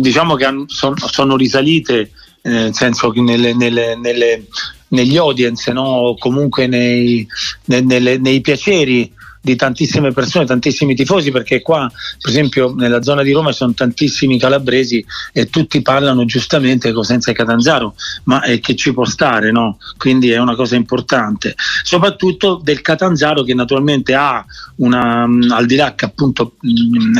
diciamo 0.00 0.34
che 0.34 0.46
sono, 0.66 0.94
sono 0.96 1.36
risalite 1.36 2.10
eh, 2.42 2.50
nel 2.50 2.74
senso 2.74 3.10
che 3.10 3.20
nelle, 3.20 3.54
nelle, 3.54 3.96
nelle, 3.96 4.46
negli 4.88 5.16
audience 5.16 5.72
no? 5.72 6.14
comunque 6.18 6.66
nei, 6.66 7.26
nelle, 7.66 8.18
nei 8.18 8.40
piaceri 8.40 9.12
di 9.40 9.56
tantissime 9.56 10.12
persone, 10.12 10.44
tantissimi 10.44 10.94
tifosi, 10.94 11.30
perché 11.30 11.62
qua, 11.62 11.90
per 12.20 12.30
esempio, 12.30 12.74
nella 12.74 13.02
zona 13.02 13.22
di 13.22 13.32
Roma 13.32 13.50
ci 13.50 13.58
sono 13.58 13.72
tantissimi 13.72 14.38
calabresi 14.38 15.04
e 15.32 15.48
tutti 15.48 15.80
parlano 15.82 16.24
giustamente 16.24 16.92
Cosenza 16.92 17.30
e 17.30 17.34
Catanzaro, 17.34 17.94
ma 18.24 18.42
è 18.42 18.60
che 18.60 18.76
ci 18.76 18.92
può 18.92 19.04
stare, 19.04 19.50
no? 19.50 19.78
Quindi 19.96 20.30
è 20.30 20.38
una 20.38 20.54
cosa 20.54 20.76
importante. 20.76 21.54
Soprattutto 21.82 22.60
del 22.62 22.82
Catanzaro 22.82 23.42
che 23.42 23.54
naturalmente 23.54 24.14
ha 24.14 24.44
una, 24.76 25.26
al 25.50 25.66
di 25.66 25.76
là 25.76 25.94
che 25.94 26.04
appunto 26.04 26.56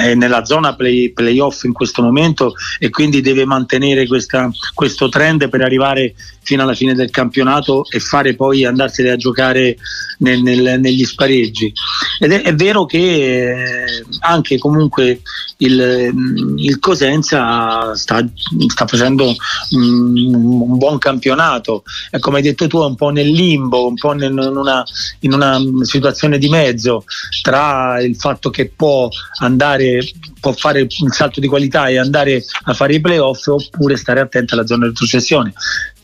è 0.00 0.14
nella 0.14 0.44
zona 0.44 0.74
play, 0.74 1.12
playoff 1.12 1.64
in 1.64 1.72
questo 1.72 2.02
momento 2.02 2.54
e 2.78 2.90
quindi 2.90 3.20
deve 3.20 3.44
mantenere 3.44 4.06
questa, 4.06 4.50
questo 4.74 5.09
trend 5.09 5.48
per 5.48 5.62
arrivare 5.62 6.14
fino 6.42 6.62
alla 6.62 6.74
fine 6.74 6.94
del 6.94 7.11
campionato 7.11 7.85
e 7.90 8.00
fare 8.00 8.35
poi 8.35 8.64
andarsene 8.64 9.11
a 9.11 9.16
giocare 9.16 9.76
nel, 10.18 10.40
nel, 10.40 10.81
negli 10.81 11.05
spareggi. 11.05 11.72
Ed 12.18 12.33
è, 12.33 12.42
è 12.42 12.55
vero 12.55 12.85
che 12.87 13.50
eh, 13.50 14.05
anche 14.20 14.59
comunque 14.59 15.22
il, 15.59 16.12
il 16.57 16.79
Cosenza 16.79 17.94
sta, 17.94 18.26
sta 18.66 18.87
facendo 18.87 19.35
un, 19.70 20.35
un, 20.35 20.79
buon 20.79 20.98
campionato 20.98 21.83
e 22.11 22.18
come 22.18 22.38
hai 22.38 22.42
detto 22.42 22.66
tu 22.66 22.81
è 22.81 22.85
un 22.85 22.94
po' 22.94 23.11
nel 23.11 23.29
limbo, 23.29 23.87
un 23.87 23.94
po' 23.94 24.12
in 24.12 24.37
una, 24.38 24.83
in 25.20 25.33
una 25.33 25.59
situazione 25.83 26.38
di 26.38 26.48
mezzo 26.48 27.05
tra 27.42 28.00
il 28.03 28.16
fatto 28.16 28.50
che 28.50 28.72
può 28.74 29.09
andare 29.40 30.00
può 30.40 30.53
fare 30.53 30.87
un 31.00 31.11
salto 31.11 31.38
di 31.38 31.46
qualità 31.46 31.88
e 31.88 31.98
andare 31.98 32.42
a 32.64 32.72
fare 32.72 32.94
i 32.94 33.00
playoff 33.00 33.46
oppure 33.46 33.96
stare 33.96 34.20
attento 34.20 34.55
alla 34.55 34.66
zona 34.66 34.85
di 34.85 34.88
retrocessione 34.88 35.53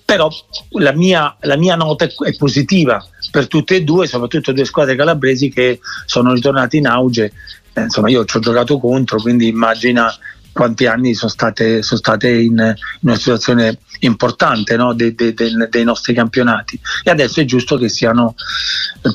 però 0.06 0.30
la 0.78 0.92
mia, 0.92 1.36
la 1.40 1.56
mia 1.56 1.74
nota 1.74 2.04
è, 2.04 2.36
positiva 2.38 3.04
per 3.32 3.48
tutte 3.48 3.74
e 3.74 3.82
due, 3.82 4.06
soprattutto 4.06 4.52
due 4.52 4.64
squadre 4.64 4.94
calabresi 4.94 5.50
che 5.50 5.80
sono 6.06 6.32
ritornate 6.32 6.76
in 6.76 6.86
auge. 6.86 7.32
Eh, 7.72 7.82
insomma, 7.82 8.08
io 8.08 8.24
ci 8.24 8.36
ho 8.36 8.40
giocato 8.40 8.78
contro, 8.78 9.20
quindi 9.20 9.48
immagina 9.48 10.10
quanti 10.52 10.86
anni 10.86 11.12
sono 11.14 11.30
state, 11.30 11.82
sono 11.82 11.98
state 11.98 12.30
in, 12.30 12.74
una 13.00 13.16
situazione 13.16 13.78
importante 14.00 14.76
no? 14.76 14.94
de, 14.94 15.14
de, 15.14 15.34
de, 15.34 15.68
dei 15.68 15.84
nostri 15.84 16.14
campionati 16.14 16.80
e 17.02 17.10
adesso 17.10 17.40
è 17.40 17.44
giusto 17.44 17.76
che 17.76 17.90
siano 17.90 18.34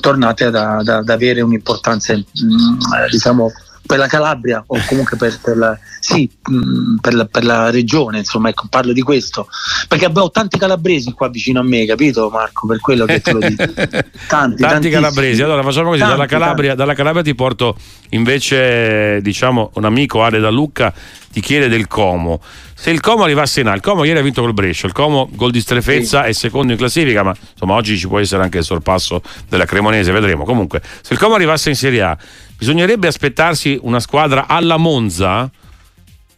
tornate 0.00 0.44
ad, 0.44 0.54
ad, 0.54 1.08
avere 1.08 1.40
un'importanza 1.40 2.14
mm, 2.14 2.78
diciamo 3.10 3.50
per 3.92 4.00
la 4.00 4.06
Calabria 4.06 4.64
o 4.66 4.78
comunque 4.86 5.18
per, 5.18 5.38
per, 5.42 5.54
la, 5.54 5.78
sì, 6.00 6.28
mm, 6.50 6.96
per, 6.96 7.12
la, 7.12 7.26
per, 7.26 7.44
la, 7.44 7.70
regione, 7.70 8.18
insomma, 8.18 8.48
ecco, 8.48 8.66
parlo 8.70 8.94
di 8.94 9.02
questo. 9.02 9.48
Perché 9.86 10.06
abbiamo 10.06 10.30
tanti 10.30 10.56
calabresi 10.56 11.12
qua 11.12 11.28
vicino 11.28 11.60
a 11.60 11.62
me, 11.62 11.84
capito 11.84 12.30
Marco? 12.30 12.66
Per 12.66 12.80
quello 12.80 13.04
che 13.04 13.20
te 13.20 13.32
lo 13.32 13.40
dico. 13.40 13.64
Tanti, 14.26 14.62
tanti 14.62 14.88
calabresi. 14.88 15.42
Allora 15.42 15.62
facciamo 15.62 15.90
così, 15.90 16.00
tanti, 16.00 16.14
dalla, 16.14 16.26
Calabria, 16.26 16.74
dalla, 16.74 16.94
Calabria, 16.94 17.22
ti 17.22 17.34
porto 17.34 17.76
invece, 18.10 19.20
diciamo, 19.20 19.72
un 19.74 19.84
amico 19.84 20.22
Ale 20.22 20.38
da 20.38 20.48
Lucca 20.48 20.94
ti 21.32 21.40
chiede 21.40 21.68
del 21.68 21.88
Como. 21.88 22.40
Se 22.74 22.90
il 22.90 23.00
Como 23.00 23.24
arrivasse 23.24 23.60
in 23.60 23.68
A, 23.68 23.74
il 23.74 23.80
Como 23.80 24.04
ieri 24.04 24.18
ha 24.18 24.22
vinto 24.22 24.42
col 24.42 24.52
Brescia, 24.52 24.86
il 24.86 24.92
Como 24.92 25.28
gol 25.32 25.50
di 25.50 25.60
strefezza 25.60 26.22
sì. 26.22 26.28
è 26.28 26.32
secondo 26.32 26.72
in 26.72 26.78
classifica, 26.78 27.22
ma 27.22 27.34
insomma 27.52 27.74
oggi 27.74 27.96
ci 27.96 28.06
può 28.06 28.18
essere 28.18 28.42
anche 28.42 28.58
il 28.58 28.64
sorpasso 28.64 29.22
della 29.48 29.64
Cremonese, 29.64 30.12
vedremo. 30.12 30.44
Comunque, 30.44 30.82
se 31.00 31.14
il 31.14 31.18
Como 31.18 31.34
arrivasse 31.34 31.70
in 31.70 31.76
Serie 31.76 32.02
A, 32.02 32.18
bisognerebbe 32.62 33.08
aspettarsi 33.08 33.76
una 33.82 33.98
squadra 33.98 34.46
alla 34.46 34.76
Monza 34.76 35.50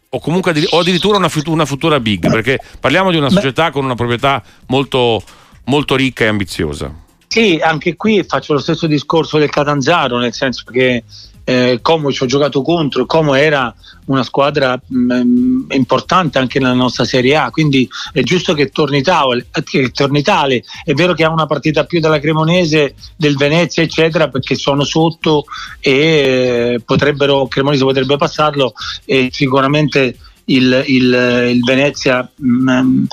o 0.08 0.18
comunque 0.20 0.54
o 0.70 0.78
addirittura 0.78 1.18
una 1.18 1.28
futura, 1.28 1.54
una 1.54 1.66
futura 1.66 2.00
big, 2.00 2.30
perché 2.30 2.58
parliamo 2.80 3.10
di 3.10 3.18
una 3.18 3.28
società 3.28 3.70
con 3.70 3.84
una 3.84 3.94
proprietà 3.94 4.42
molto, 4.68 5.22
molto 5.64 5.96
ricca 5.96 6.24
e 6.24 6.28
ambiziosa. 6.28 6.90
Sì, 7.26 7.60
anche 7.62 7.94
qui 7.96 8.24
faccio 8.24 8.54
lo 8.54 8.58
stesso 8.58 8.86
discorso 8.86 9.36
del 9.36 9.50
Catanzaro, 9.50 10.16
nel 10.16 10.32
senso 10.32 10.64
che 10.70 11.04
eh, 11.44 11.78
Como 11.82 12.10
ci 12.10 12.22
ho 12.22 12.26
giocato 12.26 12.62
contro, 12.62 13.04
Como 13.04 13.34
era 13.34 13.74
una 14.06 14.22
squadra 14.22 14.80
mh, 14.84 15.14
mm, 15.14 15.70
importante 15.70 16.38
anche 16.38 16.58
nella 16.58 16.74
nostra 16.74 17.04
Serie 17.04 17.36
A, 17.36 17.50
quindi 17.50 17.88
è 18.12 18.22
giusto 18.22 18.54
che 18.54 18.70
torni, 18.70 19.02
tavole, 19.02 19.46
che 19.64 19.90
torni 19.90 20.22
tale. 20.22 20.62
È 20.84 20.92
vero 20.92 21.14
che 21.14 21.24
ha 21.24 21.30
una 21.30 21.46
partita 21.46 21.84
più 21.84 22.00
della 22.00 22.18
Cremonese, 22.18 22.94
del 23.16 23.36
Venezia, 23.36 23.82
eccetera, 23.82 24.28
perché 24.28 24.54
sono 24.54 24.84
sotto 24.84 25.44
e 25.80 25.92
eh, 25.92 26.80
potrebbero, 26.84 27.46
Cremonese 27.46 27.84
potrebbe 27.84 28.16
passarlo 28.16 28.72
e 29.04 29.28
sicuramente 29.32 30.16
il, 30.46 30.84
il, 30.86 31.48
il 31.50 31.60
Venezia 31.64 32.28
mh, 32.34 32.70
mm, 32.72 33.04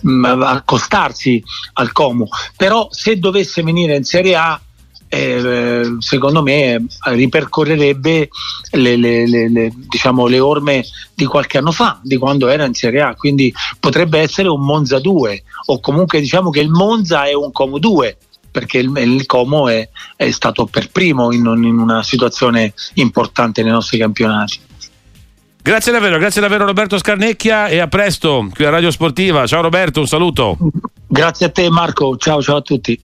mh, 0.00 0.42
accostarsi 0.42 1.42
al 1.74 1.92
Como. 1.92 2.28
Però 2.56 2.88
se 2.90 3.18
dovesse 3.18 3.62
venire 3.62 3.96
in 3.96 4.04
Serie 4.04 4.36
A 4.36 4.60
eh, 5.12 5.96
secondo 5.98 6.40
me 6.42 6.86
ripercorrerebbe 7.06 8.28
le, 8.72 8.96
le, 8.96 9.26
le, 9.26 9.72
diciamo, 9.74 10.28
le, 10.28 10.38
orme 10.38 10.84
di 11.14 11.24
qualche 11.24 11.58
anno 11.58 11.72
fa, 11.72 11.98
di 12.02 12.16
quando 12.16 12.46
era 12.48 12.64
in 12.64 12.74
Serie 12.74 13.00
A, 13.00 13.14
quindi 13.16 13.52
potrebbe 13.80 14.20
essere 14.20 14.48
un 14.48 14.64
Monza 14.64 15.00
2 15.00 15.42
o 15.66 15.80
comunque 15.80 16.20
diciamo 16.20 16.50
che 16.50 16.60
il 16.60 16.70
Monza 16.70 17.24
è 17.24 17.34
un 17.34 17.50
Como 17.50 17.78
2 17.78 18.16
perché 18.52 18.78
il, 18.78 18.92
il 18.96 19.26
Como 19.26 19.68
è, 19.68 19.88
è, 20.16 20.30
stato 20.30 20.66
per 20.66 20.90
primo 20.90 21.32
in, 21.32 21.44
in 21.44 21.78
una 21.78 22.02
situazione 22.04 22.72
importante 22.94 23.62
nei 23.62 23.72
nostri 23.72 23.98
campionati. 23.98 24.60
Grazie 25.62 25.92
davvero, 25.92 26.18
grazie 26.18 26.40
davvero 26.40 26.64
Roberto 26.64 26.96
Scarnecchia 26.98 27.66
e 27.66 27.80
a 27.80 27.88
presto 27.88 28.48
qui 28.54 28.64
a 28.64 28.70
Radio 28.70 28.90
Sportiva. 28.90 29.46
Ciao 29.46 29.60
Roberto, 29.60 30.00
un 30.00 30.06
saluto. 30.06 30.56
Grazie 31.06 31.46
a 31.46 31.50
te 31.50 31.68
Marco, 31.68 32.16
ciao 32.16 32.40
ciao 32.40 32.56
a 32.56 32.62
tutti. 32.62 32.98